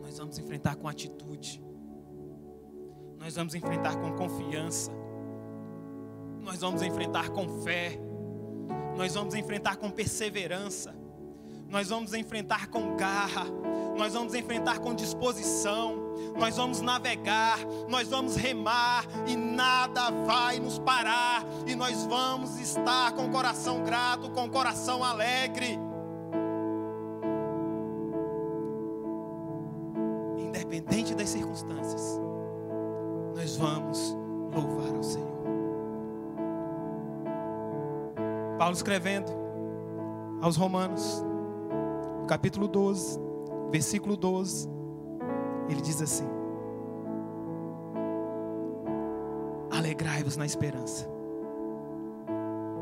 Nós 0.02 0.18
vamos 0.18 0.38
enfrentar 0.38 0.76
com 0.76 0.88
atitude, 0.88 1.64
nós 3.18 3.36
vamos 3.36 3.56
enfrentar 3.56 3.96
com 4.02 4.12
confiança 4.18 4.92
nós 6.42 6.60
vamos 6.60 6.82
enfrentar 6.82 7.30
com 7.30 7.62
fé, 7.62 8.00
nós 8.96 9.14
vamos 9.14 9.36
enfrentar 9.36 9.78
com 9.78 9.90
perseverança, 9.90 10.96
nós 11.70 11.90
vamos 11.90 12.14
enfrentar 12.14 12.68
com 12.68 12.96
garra, 12.96 13.46
nós 13.98 14.14
vamos 14.14 14.34
enfrentar 14.34 14.80
com 14.80 14.94
disposição, 14.94 16.10
nós 16.38 16.56
vamos 16.56 16.82
navegar, 16.82 17.60
nós 17.90 18.08
vamos 18.08 18.36
remar. 18.36 19.06
E 19.28 19.36
nada 19.36 20.10
vai 20.10 20.60
nos 20.60 20.80
parar, 20.80 21.44
e 21.68 21.76
nós 21.76 22.06
vamos 22.06 22.60
estar 22.60 23.12
com 23.12 23.28
o 23.28 23.30
coração 23.30 23.84
grato, 23.84 24.30
com 24.32 24.46
o 24.46 24.50
coração 24.50 25.04
alegre. 25.04 25.78
Escrevendo 38.80 39.30
aos 40.42 40.56
Romanos, 40.56 41.22
capítulo 42.30 42.66
12, 42.66 43.20
versículo 43.70 44.16
12, 44.16 44.70
ele 45.68 45.82
diz 45.82 46.02
assim: 46.02 46.28
Alegrai-vos 49.70 50.38
na 50.38 50.46
esperança, 50.46 51.10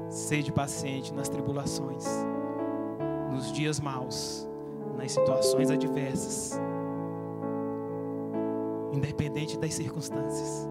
sede 0.07 0.51
paciente 0.51 1.11
nas 1.15 1.29
tribulações, 1.29 2.05
nos 3.31 3.51
dias 3.51 3.79
maus, 3.79 4.47
nas 4.95 5.11
situações 5.11 5.71
adversas, 5.71 6.59
independente 8.93 9.57
das 9.57 9.73
circunstâncias, 9.73 10.69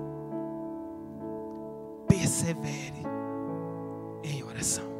persevere 2.06 3.02
em 4.22 4.44
oração. 4.44 4.95